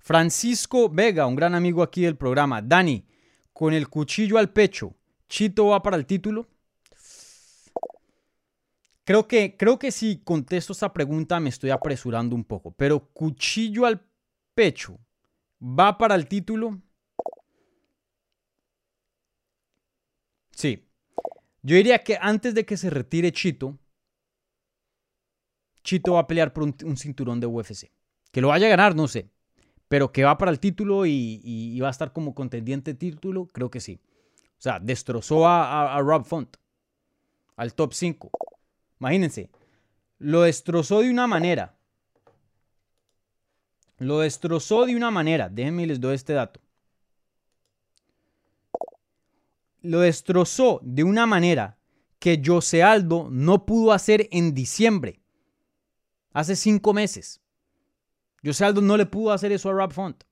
[0.00, 2.60] Francisco Vega, un gran amigo aquí del programa.
[2.60, 3.06] Dani,
[3.54, 4.94] con el cuchillo al pecho,
[5.30, 6.49] ¿Chito va para el título?
[9.04, 13.86] Creo que, creo que si contesto esta pregunta me estoy apresurando un poco, pero cuchillo
[13.86, 14.00] al
[14.54, 14.98] pecho,
[15.60, 16.80] ¿va para el título?
[20.52, 20.86] Sí.
[21.62, 23.78] Yo diría que antes de que se retire Chito,
[25.82, 27.90] Chito va a pelear por un, cinturón de UFC.
[28.30, 29.30] Que lo vaya a ganar, no sé.
[29.88, 33.80] Pero que va para el título y, va a estar como contendiente título, creo que
[33.80, 33.98] sí.
[34.58, 36.56] O sea, destrozó a, a Rob Font.
[37.56, 38.30] Al top 5.
[39.00, 39.50] Imagínense.
[40.18, 41.76] Lo destrozó de una manera.
[43.98, 45.48] Lo destrozó de una manera.
[45.48, 46.60] Déjenme les doy este dato.
[49.82, 51.78] Lo destrozó de una manera
[52.18, 55.22] que José Aldo no pudo hacer en diciembre
[56.32, 57.40] hace cinco meses.
[58.44, 60.22] José Aldo no le pudo hacer eso a Rob Font.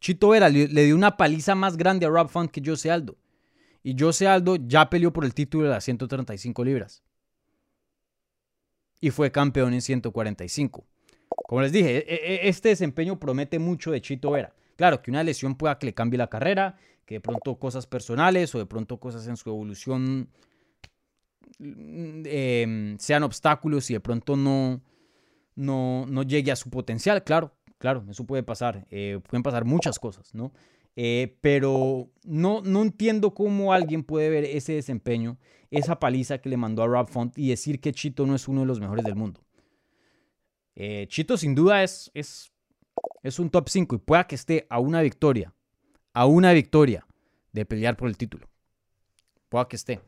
[0.00, 3.16] Chito Vera le, dio una paliza más grande a Rob Font que José Aldo.
[3.82, 7.02] Y José Aldo ya peleó por el título de las 135 libras.
[9.00, 10.86] Y fue campeón en 145.
[11.46, 14.54] Como les dije, e, e, este desempeño promete mucho de Chito Vera.
[14.76, 18.54] Claro, que una lesión pueda que le cambie la carrera, que de pronto cosas personales
[18.54, 20.28] o de pronto cosas en su evolución
[21.58, 24.80] mm, em, sean obstáculos y de pronto no,
[25.56, 30.34] no, llegue a su potencial, claro, claro, eso puede pasar, eh, pueden pasar muchas cosas,
[30.34, 30.52] ¿no?
[30.96, 35.38] Eh, pero no, no entiendo cómo alguien puede ver ese desempeño,
[35.70, 38.60] esa paliza que le mandó a Rob Font y decir que Chito no es uno
[38.62, 39.40] de los mejores del mundo.
[40.74, 42.52] Eh, Chito sin duda es, es,
[43.22, 45.54] es un top 5 y pueda que esté a una victoria,
[46.12, 47.06] a una victoria
[47.52, 48.48] de pelear por el título.
[49.48, 50.00] Pueda que esté.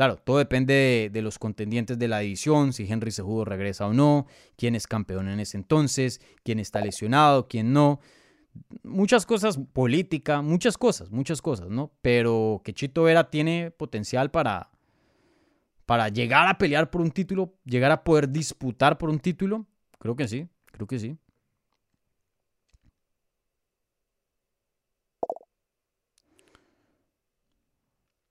[0.00, 4.26] Claro, todo depende de, los contendientes de la división, si Henry Sejudo regresa o no,
[4.56, 8.00] quién es campeón en ese entonces, quién está lesionado, quién no.
[8.82, 11.92] Muchas cosas, política, muchas cosas, muchas cosas, ¿no?
[12.02, 14.70] Pero que Chito Vera tiene potencial para,
[15.86, 19.66] para llegar a pelear por un título, llegar a poder disputar por un título,
[19.98, 21.18] creo que sí, creo que sí.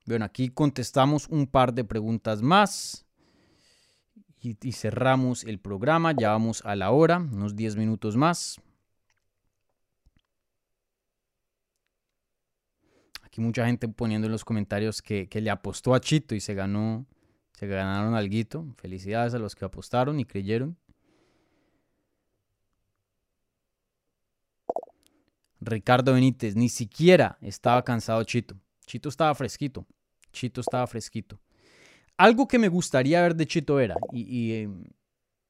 [0.09, 3.05] Bueno, aquí contestamos un par de preguntas más
[4.41, 6.13] y, cerramos el programa.
[6.13, 8.59] Ya vamos a la hora, unos 10 minutos más.
[13.39, 17.05] Aquí mucha gente poniendo en los comentarios que, le apostó a Chito y se ganó,
[17.53, 18.75] se ganaron algo.
[18.75, 20.75] Felicidades a los que apostaron y creyeron.
[25.61, 28.57] Ricardo Benítez, ni siquiera estaba cansado Chito.
[28.85, 29.85] Chito estaba fresquito.
[30.33, 31.39] Chito estaba fresquito.
[32.17, 34.83] Algo que me gustaría ver de Chito era, y, em,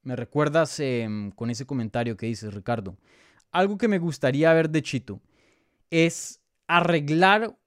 [0.04, 3.00] me recuerdas em, con ese comentario que dices, Ricardo,
[3.52, 5.20] algo que me gustaría ver de Chito
[5.90, 7.58] es arreglar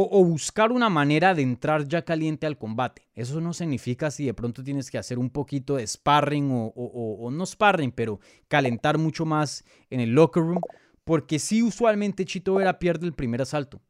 [0.00, 3.08] o, buscar una manera de entrar ya caliente al combate.
[3.14, 7.46] Eso no significa si de pronto tienes que hacer un poquito de sparring o, no
[7.46, 10.60] sparring, pero calentar mucho más en el locker room,
[11.04, 13.80] porque sí usualmente Chito Vera pierde el primer asalto.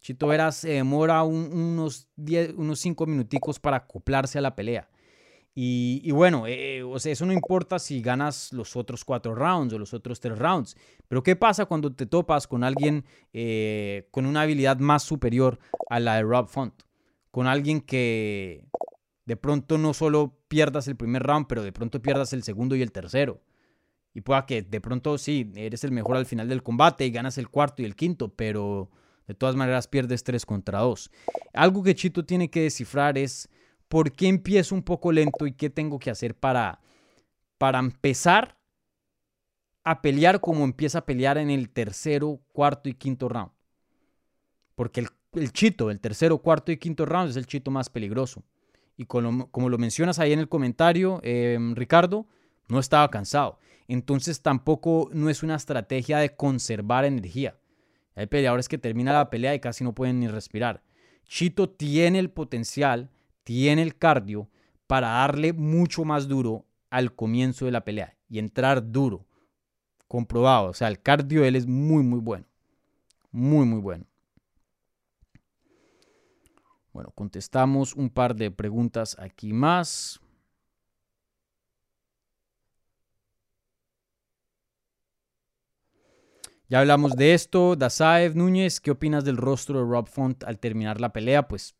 [0.00, 2.08] Chito Vera se demora unos,
[2.56, 4.88] unos cinco minuticos para acoplarse a la pelea.
[5.58, 9.78] Y, bueno, eh, o sea, eso no importa si ganas los otros cuatro rounds o
[9.78, 10.76] los otros tres rounds.
[11.08, 15.98] Pero ¿qué pasa cuando te topas con alguien eh, con una habilidad más superior a
[15.98, 16.82] la de Rob Font?
[17.30, 18.68] Con alguien que
[19.24, 22.82] de pronto no solo pierdas el primer round, pero de pronto pierdas el segundo y
[22.82, 23.40] el tercero.
[24.12, 27.38] Y pueda que de pronto sí, eres el mejor al final del combate y ganas
[27.38, 28.90] el cuarto y el quinto, pero
[29.26, 31.10] de todas maneras pierdes 3 contra 2.
[31.54, 33.48] Algo que Chito tiene que descifrar es
[33.88, 36.80] por qué empiezo un poco lento y qué tengo que hacer para,
[37.58, 38.56] para empezar
[39.84, 43.52] a pelear como empieza a pelear en el tercero, cuarto y quinto round.
[44.74, 48.42] Porque el, Chito, el tercero, cuarto y quinto round es el Chito más peligroso.
[48.96, 52.26] Y como, lo mencionas ahí en el comentario, em, Ricardo,
[52.68, 53.60] no estaba cansado.
[53.86, 57.56] Entonces tampoco no es una estrategia de conservar energía.
[58.16, 60.82] Hay peleadores que terminan la pelea y casi no pueden ni respirar.
[61.26, 63.10] Chito tiene el potencial,
[63.46, 64.50] tiene el cardio
[64.88, 69.24] para darle mucho más duro al comienzo de la pelea y entrar duro.
[70.08, 70.70] Comprobado.
[70.70, 72.44] O sea, el cardio él es muy, muy bueno.
[73.30, 74.04] Muy, muy bueno.
[76.92, 80.20] Bueno, contestamos un par de preguntas aquí más.
[86.68, 87.76] Ya hablamos de esto.
[87.76, 91.46] Dazaev Núñez, ¿qué opinas del rostro de Rob Font al terminar la pelea?
[91.46, 91.76] Pues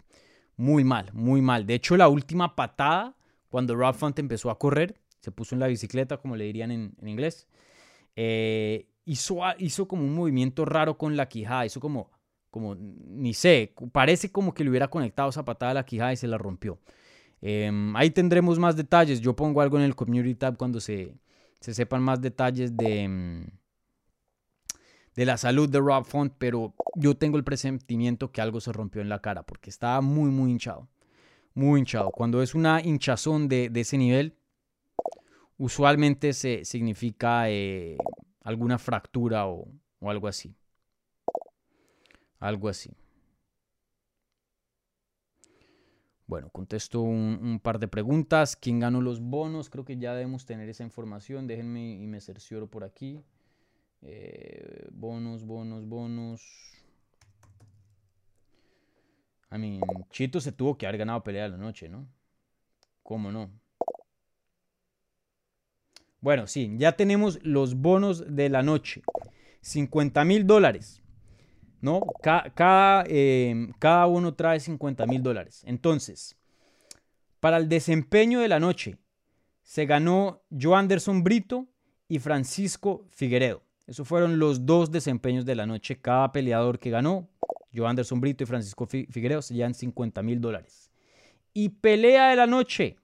[0.56, 1.66] muy mal, muy mal.
[1.66, 3.14] De hecho, la última patada,
[3.48, 6.94] cuando Rob Font empezó a correr, se puso en la bicicleta, como le dirían en,
[7.04, 7.48] inglés,
[8.14, 12.10] eh, hizo, hizo como un movimiento raro con la quijada, hizo como,
[12.50, 16.16] como, ni sé, parece como que le hubiera conectado esa patada a la quijada y
[16.16, 16.78] se la rompió.
[17.40, 19.20] Em, ahí tendremos más detalles.
[19.20, 21.14] Yo pongo algo en el Community Tab cuando se,
[21.60, 23.46] se sepan más detalles de, em,
[25.16, 29.00] de la salud de Rob Font, pero yo tengo el presentimiento que algo se rompió
[29.02, 30.88] en la cara porque estaba muy, muy hinchado.
[31.54, 32.10] Muy hinchado.
[32.10, 34.36] Cuando es una hinchazón de, ese nivel,
[35.56, 37.96] usualmente se significa eh,
[38.42, 39.68] alguna fractura o
[40.02, 40.54] algo así.
[42.38, 42.94] Algo así.
[46.26, 48.56] Bueno, contesto un, par de preguntas.
[48.56, 49.70] ¿Quién ganó los bonos?
[49.70, 51.46] Creo que ya debemos tener esa información.
[51.46, 53.22] Déjenme y me cercioro por aquí.
[54.02, 56.42] Eh, bonos, bonos, bonos.
[59.50, 59.80] A mí,
[60.10, 62.08] Chito se tuvo que haber ganado pelea de la noche, ¿no?
[63.02, 63.50] ¿Cómo no?
[66.20, 69.02] Bueno, sí, ya tenemos los bonos de la noche.
[69.60, 71.02] 50 mil dólares.
[71.80, 72.00] ¿no?
[72.22, 75.62] Cada, em, cada, uno trae 50 mil dólares.
[75.66, 76.36] Entonces,
[77.40, 78.98] para el desempeño de la noche,
[79.62, 81.68] se ganó Joe Anderson Brito
[82.08, 83.62] y Francisco Figueredo.
[83.86, 86.00] Esos fueron los dos desempeños de la noche.
[86.00, 87.28] Cada peleador que ganó,
[87.74, 90.90] Joe Anderson Brito y Francisco Figueredo, se llevan 50 mil dólares.
[91.52, 92.96] Y pelea de la noche.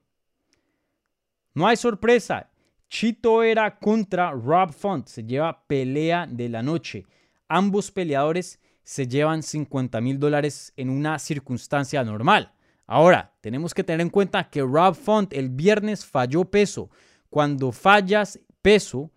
[1.53, 2.49] No hay sorpresa.
[2.89, 5.07] Chito era contra Rob Font.
[5.07, 7.05] Se lleva pelea de la noche.
[7.47, 12.51] Ambos peleadores se llevan 50 mil dólares en una circunstancia normal.
[12.85, 16.89] Ahora, tenemos que tener en cuenta que Rob Font el viernes falló peso.
[17.29, 19.09] Cuando fallas peso,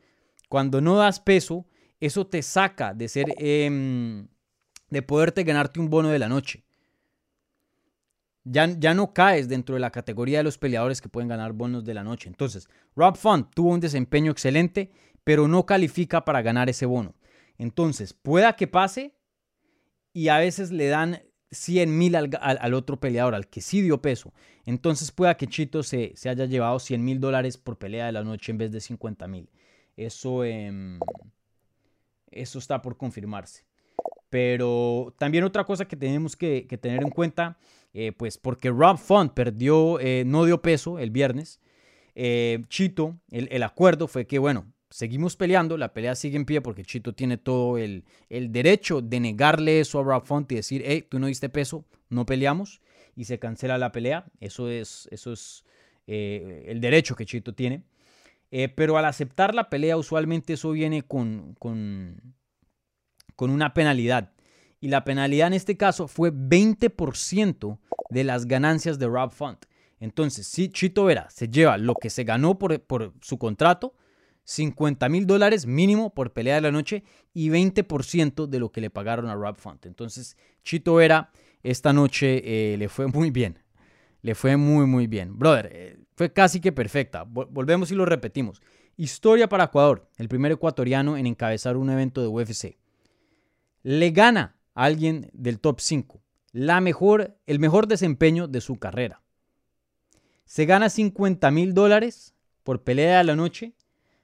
[0.49, 1.67] cuando no das peso,
[2.01, 4.29] eso te saca de ser, em,
[4.91, 6.65] de poderte ganarte un bono de la noche.
[8.45, 11.85] Ya, ya, no caes dentro de la categoría de los peleadores que pueden ganar bonos
[11.85, 12.29] de la noche.
[12.29, 14.93] Entonces, Rob Font tuvo un desempeño excelente,
[15.25, 17.17] pero no califica para ganar ese bono.
[17.59, 19.17] Entonces, pueda que pase,
[20.13, 21.21] y a veces le dan
[21.51, 24.33] 100 mil al, otro peleador, al que sí dio peso.
[24.65, 28.53] Entonces pueda que Chito se, haya llevado 100 mil dólares por pelea de la noche
[28.53, 29.51] en vez de 50 mil.
[29.97, 30.99] Eso, em,
[32.31, 33.65] eso está por confirmarse.
[34.29, 37.59] Pero también otra cosa que tenemos que, tener en cuenta,
[37.95, 41.61] eh, pues porque Rob Font perdió, eh, no dio peso el viernes,
[42.15, 46.61] eh, Chito, el, el, acuerdo fue que, bueno, seguimos peleando, la pelea sigue en pie
[46.61, 51.07] porque Chito tiene todo el, derecho de negarle eso a Rob Font y decir, hey,
[51.09, 52.81] tú no diste peso, no peleamos
[53.15, 54.27] y se cancela la pelea.
[54.41, 55.65] Eso es, eso es
[56.07, 57.83] el derecho que Chito tiene.
[58.51, 62.35] Eh, pero al aceptar la pelea, usualmente eso viene con, con,
[63.35, 64.33] con una penalidad.
[64.81, 67.79] Y la penalidad en este caso fue 20%
[68.11, 69.65] de las ganancias de Rob Font.
[69.99, 73.95] Entonces, si Chito Vera se lleva lo que se ganó por, por su contrato,
[74.45, 77.03] 50 mil dólares mínimo por pelea de la noche
[77.35, 79.87] y 20% de lo que le pagaron a Rob Font.
[79.87, 81.33] Entonces, Chito Vera
[81.63, 83.59] esta noche eh, le fue muy bien.
[84.27, 85.39] Le fue muy, muy bien.
[85.39, 87.23] Brother, eh, fue casi que perfecta.
[87.23, 88.61] Volvemos y lo repetimos.
[88.97, 92.77] Historia para Ecuador, el primer ecuatoriano en encabezar un evento de UFC.
[93.85, 96.21] Le gana a alguien del top 5.
[96.51, 99.23] La mejor, el mejor desempeño de su carrera.
[100.45, 103.75] Se gana 50 mil dólares por pelea de la noche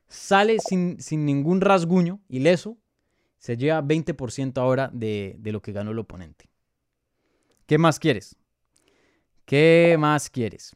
[0.08, 2.76] sale sin, ningún rasguño, ileso,
[3.38, 6.50] se lleva 20% ahora de, de, lo que ganó el oponente.
[7.66, 8.36] ¿Qué más quieres?
[9.44, 10.74] ¿Qué más quieres?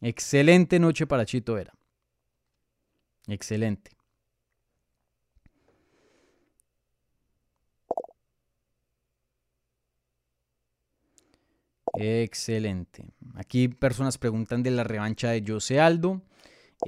[0.00, 1.72] Excelente noche para Chito Vera.
[3.26, 3.90] Excelente.
[11.94, 13.04] Excelente.
[13.34, 16.22] Aquí personas preguntan de la revancha de José Aldo.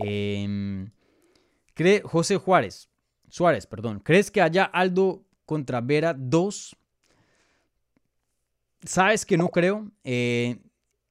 [0.05, 0.89] Eh,
[1.75, 2.91] ¿Cree José Juárez,
[3.29, 6.77] Suárez, perdón, ¿crees que haya Aldo contra Vera 2?
[8.85, 9.91] Sabes que no creo.
[10.05, 10.59] Eh,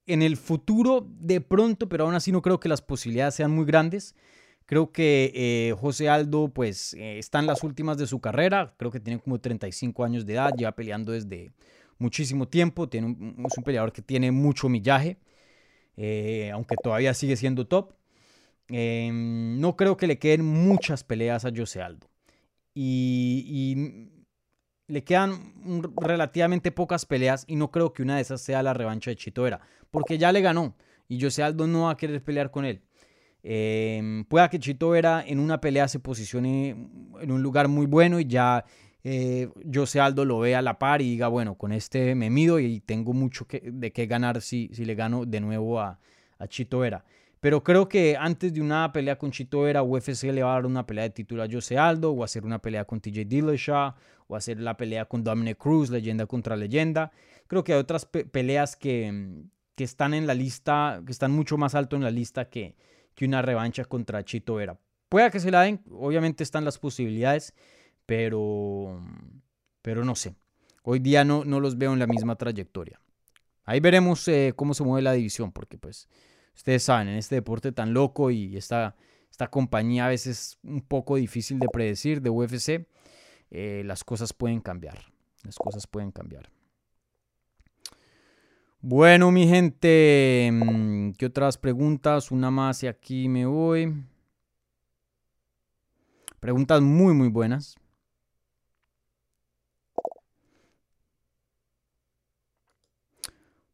[0.10, 3.66] en el futuro, de pronto, pero aún así no creo que las posibilidades sean muy
[3.66, 4.16] grandes.
[4.66, 8.76] Creo que eh, José Aldo, pues, eh, está en las últimas de su carrera.
[8.78, 11.52] Creo que tiene como 35 años de edad, lleva peleando desde
[11.98, 12.88] muchísimo tiempo.
[12.88, 13.16] Tiene
[13.48, 15.18] es un peleador que tiene mucho millaje,
[16.54, 17.94] aunque todavía sigue siendo top.
[18.70, 22.08] Em, no creo que le queden muchas peleas a José Aldo.
[22.76, 24.19] Y,
[24.90, 25.54] le quedan
[25.96, 29.44] relativamente pocas peleas y no creo que una de esas sea la revancha de Chito
[29.44, 29.62] Vera,
[29.92, 30.76] porque ya le ganó
[31.08, 32.82] y José Aldo no va a querer pelear con él.
[33.44, 36.70] Eh, pueda que Chito Vera en una pelea se posicione
[37.22, 38.66] en un lugar muy bueno y ya
[39.04, 42.60] eh, José Aldo lo vea a la par y diga, bueno, con este me mido
[42.60, 46.00] y tengo mucho que, de qué ganar si, si le gano de nuevo a,
[46.40, 47.06] a Chito Vera.
[47.40, 50.66] Pero creo que antes de una pelea con Chito Vera, UFC le va a dar
[50.66, 53.94] una pelea de título a Jose Aldo, o hacer una pelea con TJ Dillashaw,
[54.28, 57.12] o hacer la pelea con Dominic Cruz, leyenda contra leyenda.
[57.48, 59.44] Creo que hay otras peleas que,
[59.76, 62.76] que, están en la lista, que están mucho más alto en la lista que,
[63.16, 64.78] que una revancha contra Chito Vera.
[65.08, 67.54] Puede que se la den, obviamente están las posibilidades,
[68.06, 69.02] pero,
[69.82, 70.36] pero no sé.
[70.84, 73.00] Hoy día no, no los veo en la misma trayectoria.
[73.64, 76.08] Ahí veremos eh, cómo se mueve la división, porque pues
[76.60, 78.94] ustedes saben, en este deporte tan loco y esta,
[79.32, 82.86] esta compañía a veces un poco difícil de predecir de UFC,
[83.50, 85.00] eh, las cosas pueden cambiar.
[85.46, 86.50] Las cosas pueden cambiar.
[88.82, 92.30] Bueno, mi gente, mm, ¿qué otras preguntas?
[92.30, 93.94] Una más y aquí me voy.
[96.42, 97.78] Preguntas muy, muy buenas.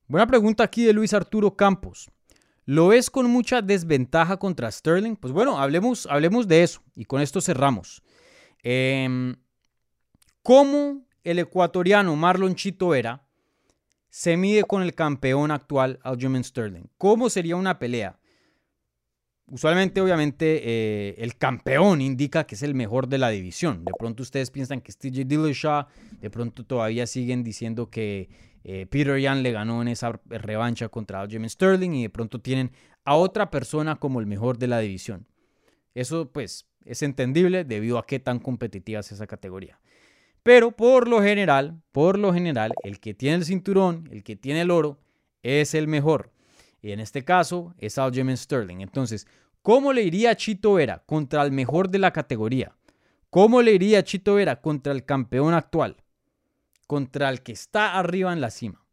[0.07, 2.11] Buena pregunta aquí de Luis Arturo Campos.
[2.65, 5.15] ¿Lo ves con mucha desventaja contra Sterling?
[5.15, 8.01] Pues bueno, hablemos, hablemos de eso y con esto cerramos.
[8.63, 9.35] Em,
[10.41, 13.27] ¿Cómo el ecuatoriano Marlon Chito Vera
[14.09, 16.85] se mide con el campeón actual Aljamain Sterling?
[16.97, 18.19] ¿Cómo sería una pelea?
[19.47, 23.85] Usualmente, obviamente, eh, el campeón indica que es el mejor de la división.
[23.85, 25.85] De pronto ustedes piensan que es TJ Dillashaw,
[26.19, 28.29] de pronto todavía siguen diciendo que
[28.67, 32.71] eh, Peter Yan le ganó en esa revancha contra Aljamain Sterling y de pronto tienen
[33.03, 35.27] a otra persona como el mejor de la división.
[35.93, 39.79] Eso, pues, es entendible debido a qué tan competitiva es esa categoría.
[40.41, 44.61] Pero por lo general, por lo general, el que tiene el cinturón, el que tiene
[44.61, 44.97] el oro,
[45.43, 46.31] es el mejor.
[46.81, 48.81] Y en este caso es Aljamain Sterling.
[48.81, 49.27] Entonces,
[49.61, 52.75] ¿cómo le iría Chito Vera contra el mejor de la categoría?
[53.29, 55.97] ¿Cómo le iría Chito Vera contra el campeón actual?
[56.87, 58.85] Contra el que está arriba en la cima.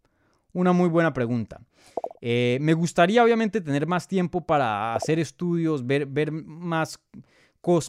[0.52, 1.60] Una muy buena pregunta.
[2.20, 7.00] Eh, me gustaría obviamente tener más tiempo para hacer estudios, ver, más,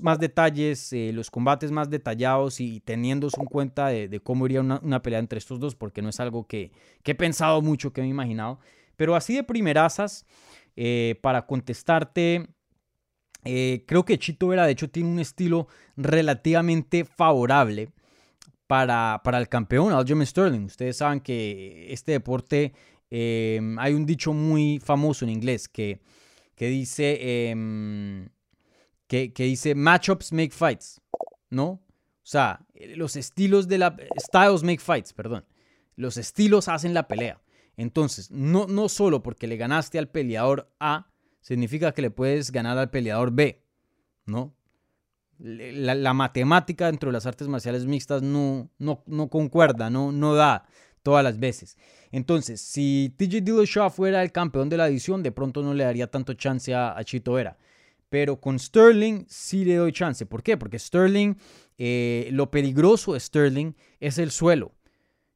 [0.02, 5.02] más detalles, eh, los combates más detallados y teniendo en cuenta de, cómo iría una,
[5.04, 6.72] pelea entre estos dos, porque no es algo que,
[7.04, 8.60] he pensado mucho, que he imaginado.
[8.96, 10.26] Pero así de primerasas,
[10.76, 12.48] eh, para contestarte,
[13.44, 17.90] creo que Chito Vera de hecho tiene un estilo relativamente favorable
[18.68, 20.66] para, para el campeón, Aljamain Sterling.
[20.66, 22.74] Ustedes saben que este deporte,
[23.10, 26.02] em, hay un dicho muy famoso en inglés que,
[26.56, 28.30] que dice, em,
[29.08, 31.02] que, que dice, matchups make fights,
[31.50, 31.84] ¿no?
[32.24, 33.96] O sea, los estilos de la...
[34.18, 35.46] Styles make fights, perdón.
[35.96, 37.42] Los estilos hacen la pelea.
[37.76, 41.12] Entonces, no, no solo porque le ganaste al peleador A,
[41.42, 43.64] significa que le puedes ganar al peleador B,
[44.26, 44.56] ¿no?
[45.46, 50.66] La, matemática dentro de las artes marciales mixtas no, no, no concuerda, no, no da
[51.04, 51.78] todas las veces.
[52.12, 56.08] Entonces, si TJ Dillashaw fuera el campeón de la edición, de pronto no le daría
[56.08, 57.58] tanto chance a, Chito Vera.
[58.10, 60.26] Pero con Sterling sí le doy chance.
[60.26, 60.56] ¿Por qué?
[60.56, 61.36] Porque Sterling,
[61.78, 64.72] eh, lo peligroso de Sterling es el suelo,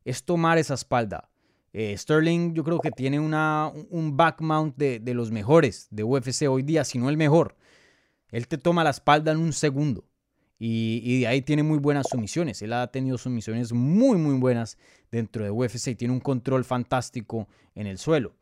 [0.06, 1.30] es tomar esa espalda.
[1.74, 6.48] Eh, Sterling yo creo que tiene una, un back mount de, los mejores de UFC
[6.48, 7.56] hoy día, si no el mejor.
[8.32, 10.06] Él te toma la espalda en un segundo.
[10.60, 12.62] Y, de ahí tiene muy buenas sumisiones.
[12.62, 14.78] Él ha tenido sumisiones muy, muy buenas
[15.12, 18.34] dentro de UFC y tiene un control fantástico en el suelo.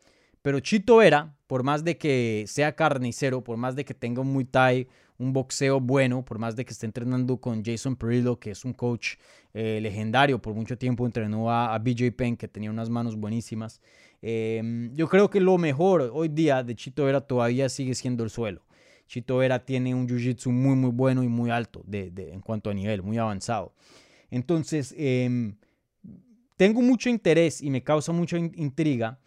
[0.41, 4.31] Pero Chito Vera, por más de que sea carnicero, por más de que tenga un
[4.31, 8.51] Muay Thai, un boxeo bueno, por más de que esté entrenando con Jason Perillo, que
[8.51, 9.15] es un coach
[9.53, 13.81] eh, legendario, por mucho tiempo entrenó a, BJ Penn, que tenía unas manos buenísimas.
[14.21, 18.29] Em, yo creo que lo mejor hoy día de Chito Vera todavía sigue siendo el
[18.29, 18.64] suelo.
[19.07, 22.73] Chito Vera tiene un jiu-jitsu muy, muy bueno y muy alto de, en cuanto a
[22.73, 23.73] nivel, muy avanzado.
[24.31, 25.55] Entonces, em,
[26.57, 29.19] tengo mucho interés y me causa mucha intriga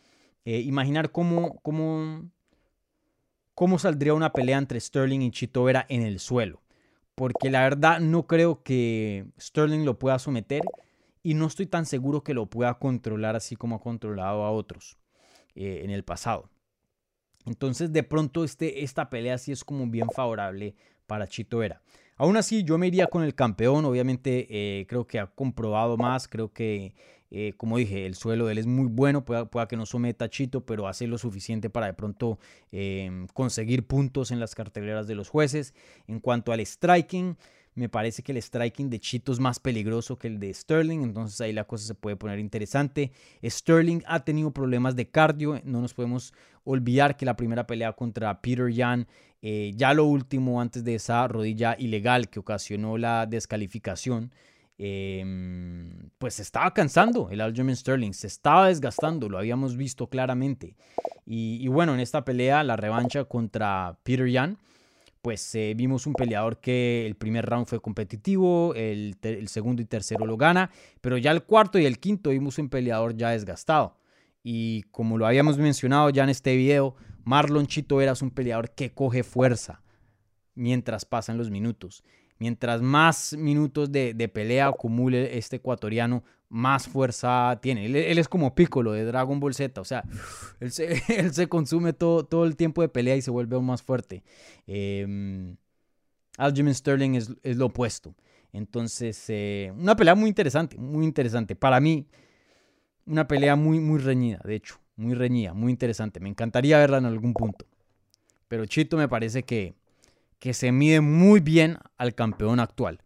[0.45, 2.29] eh, imaginar cómo, cómo
[3.59, 6.63] cómo saldría una pelea entre Sterling y Chito Vera en el suelo.
[7.17, 10.63] Porque la verdad no creo que Sterling lo pueda someter
[11.25, 14.97] y no estoy tan seguro que lo pueda controlar así como ha controlado a otros
[15.57, 16.49] eh, en el pasado.
[17.47, 20.75] Entonces de pronto este, esta pelea sí es como bien favorable
[21.07, 21.81] para Chito Vera.
[22.17, 26.27] Aún así yo me iría con el campeón, obviamente eh, creo que ha comprobado más,
[26.27, 26.95] creo que
[27.31, 30.31] eh, como dije, el suelo de él es muy bueno, pueda, que no someta a
[30.31, 32.39] Chito, pero hace lo suficiente para de pronto
[32.73, 35.75] em, conseguir puntos en las carteleras de los jueces.
[36.07, 37.37] En cuanto al striking,
[37.75, 41.41] me parece que el striking de Chito es más peligroso que el de Sterling, entonces
[41.41, 43.13] ahí la cosa se puede poner interesante.
[43.45, 46.33] Sterling ha tenido problemas de cardio, no nos podemos
[46.69, 49.07] olvidar que la primera pelea contra Peter Yan,
[49.41, 54.33] eh, ya lo último antes de esa rodilla ilegal que ocasionó la descalificación,
[54.77, 60.77] em, pues se estaba cansando el Aljamain Sterling, se estaba desgastando, lo habíamos visto claramente.
[61.31, 64.59] Y, bueno, en esta pelea, la revancha contra Peter Yan,
[65.21, 69.85] pues eh, vimos un peleador que el primer round fue competitivo, el, el, segundo y
[69.85, 73.99] tercero lo gana, pero ya el cuarto y el quinto vimos un peleador ya desgastado.
[74.43, 78.91] Y como lo habíamos mencionado ya en este video, Marlon Chito era un peleador que
[78.91, 79.83] coge fuerza
[80.55, 82.03] mientras pasan los minutos.
[82.39, 87.87] Mientras más minutos de, pelea acumule este ecuatoriano, más fuerza tiene.
[87.87, 90.05] Él, es como Piccolo de Dragon Ball Z, o sea,
[90.61, 94.23] él se, consume todo, todo, el tiempo de pelea y se vuelve aún más fuerte.
[94.67, 95.55] Eh,
[96.39, 98.15] Sterling es, lo opuesto.
[98.53, 101.55] Entonces, eh, una pelea muy interesante, muy interesante.
[101.55, 102.07] Para mí,
[103.09, 106.21] una pelea muy, muy reñida, de hecho, muy reñida, muy interesante.
[106.21, 107.67] Me encantaría verla en algún punto.
[108.49, 109.75] Pero Chito me parece que,
[110.39, 113.01] que se mide muy bien al campeón actual.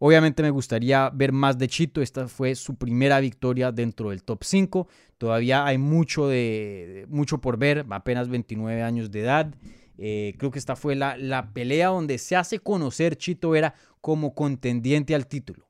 [0.00, 2.00] Obviamente me gustaría ver más de Chito.
[2.00, 4.88] Esta fue su primera victoria dentro del top 5.
[5.18, 9.54] Todavía hay mucho, de, mucho por ver, apenas 29 años de edad.
[9.98, 14.34] Eh, creo que esta fue la, la pelea donde se hace conocer Chito Vera como
[14.34, 15.66] contendiente al título.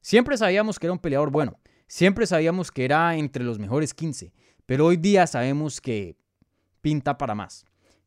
[0.00, 1.58] Siempre sabíamos que era un peleador bueno.
[1.88, 4.32] Siempre sabíamos que era entre los mejores 15,
[4.66, 6.16] pero hoy día sabemos que
[6.82, 7.64] pinta para más.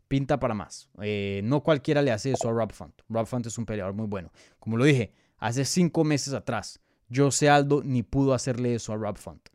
[0.07, 0.87] Pinta para más.
[1.01, 3.01] Eh, no cualquiera le hace eso a Rob Font.
[3.09, 4.31] Rob Font es un peleador muy bueno.
[4.59, 6.79] Como lo dije, hace cinco meses atrás,
[7.13, 9.49] Jose Aldo ni pudo hacerle eso a Rob Font.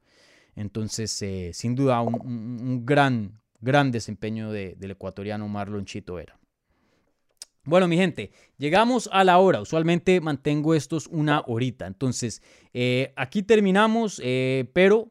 [0.57, 6.37] Entonces, eh, sin duda, un, gran, gran desempeño del ecuatoriano Marlon Chito era.
[7.67, 9.61] Bueno, mi gente, llegamos a la hora.
[9.61, 11.89] Usualmente mantengo estos una horita.
[11.89, 12.41] Entonces,
[12.73, 15.09] eh, aquí terminamos, eh, pero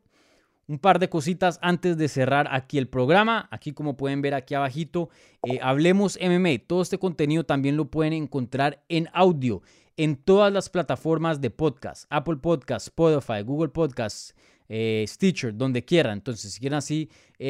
[0.68, 3.49] un par de cositas antes de cerrar aquí el programa.
[3.51, 5.10] Aquí como pueden ver aquí abajito,
[5.43, 6.66] eh, hablemos MMA.
[6.66, 9.62] Todo este contenido también lo pueden encontrar en audio
[9.97, 12.06] en todas las plataformas de podcast.
[12.10, 14.34] Apple Podcasts, Spotify, Google Podcasts,
[14.70, 16.13] Stitcher, donde quieran.
[16.13, 17.09] Entonces, si quieren así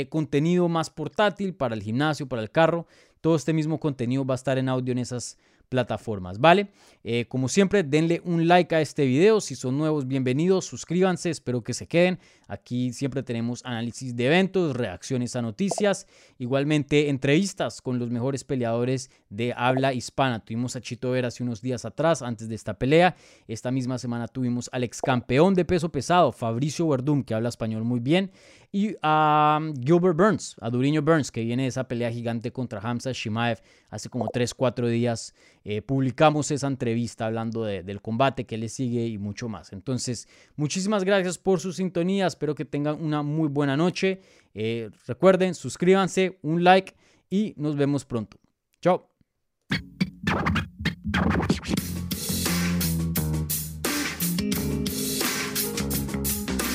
[0.10, 2.88] contenido más portátil para el gimnasio, para el carro,
[3.22, 6.70] todo este mismo contenido va a estar en audio en esas plataformas, ¿vale?
[7.04, 9.42] Eh, como siempre, denle un like a este video.
[9.42, 12.20] Si son nuevos, bienvenidos, suscríbanse, espero que se queden.
[12.48, 16.08] Aquí siempre tenemos análisis de eventos, reacciones a noticias,
[16.38, 20.44] igualmente entrevistas con los mejores peleadores de habla hispana.
[20.44, 23.16] Tuvimos a Chito Vera hace unos días atrás, antes de esta pelea.
[23.48, 27.84] Esta misma semana tuvimos al ex campeón de peso pesado, Fabricio Verdum, que habla español
[27.84, 28.32] muy bien,
[28.72, 33.12] y a Gilbert Burns, a Duriño Burns, que viene de esa pelea gigante contra Hamza
[33.14, 35.34] Shimaev hace como 3, 4 días.
[35.64, 39.74] Eh, publicamos esa entrevista hablando del combate que le sigue y mucho más.
[39.74, 42.28] Entonces, muchísimas gracias por su sintonía.
[42.28, 44.22] Espero que tengan una muy buena noche.
[44.54, 46.96] Eh, recuerden, suscríbanse, un like
[47.30, 48.38] y nos vemos pronto.
[48.82, 49.10] Chao.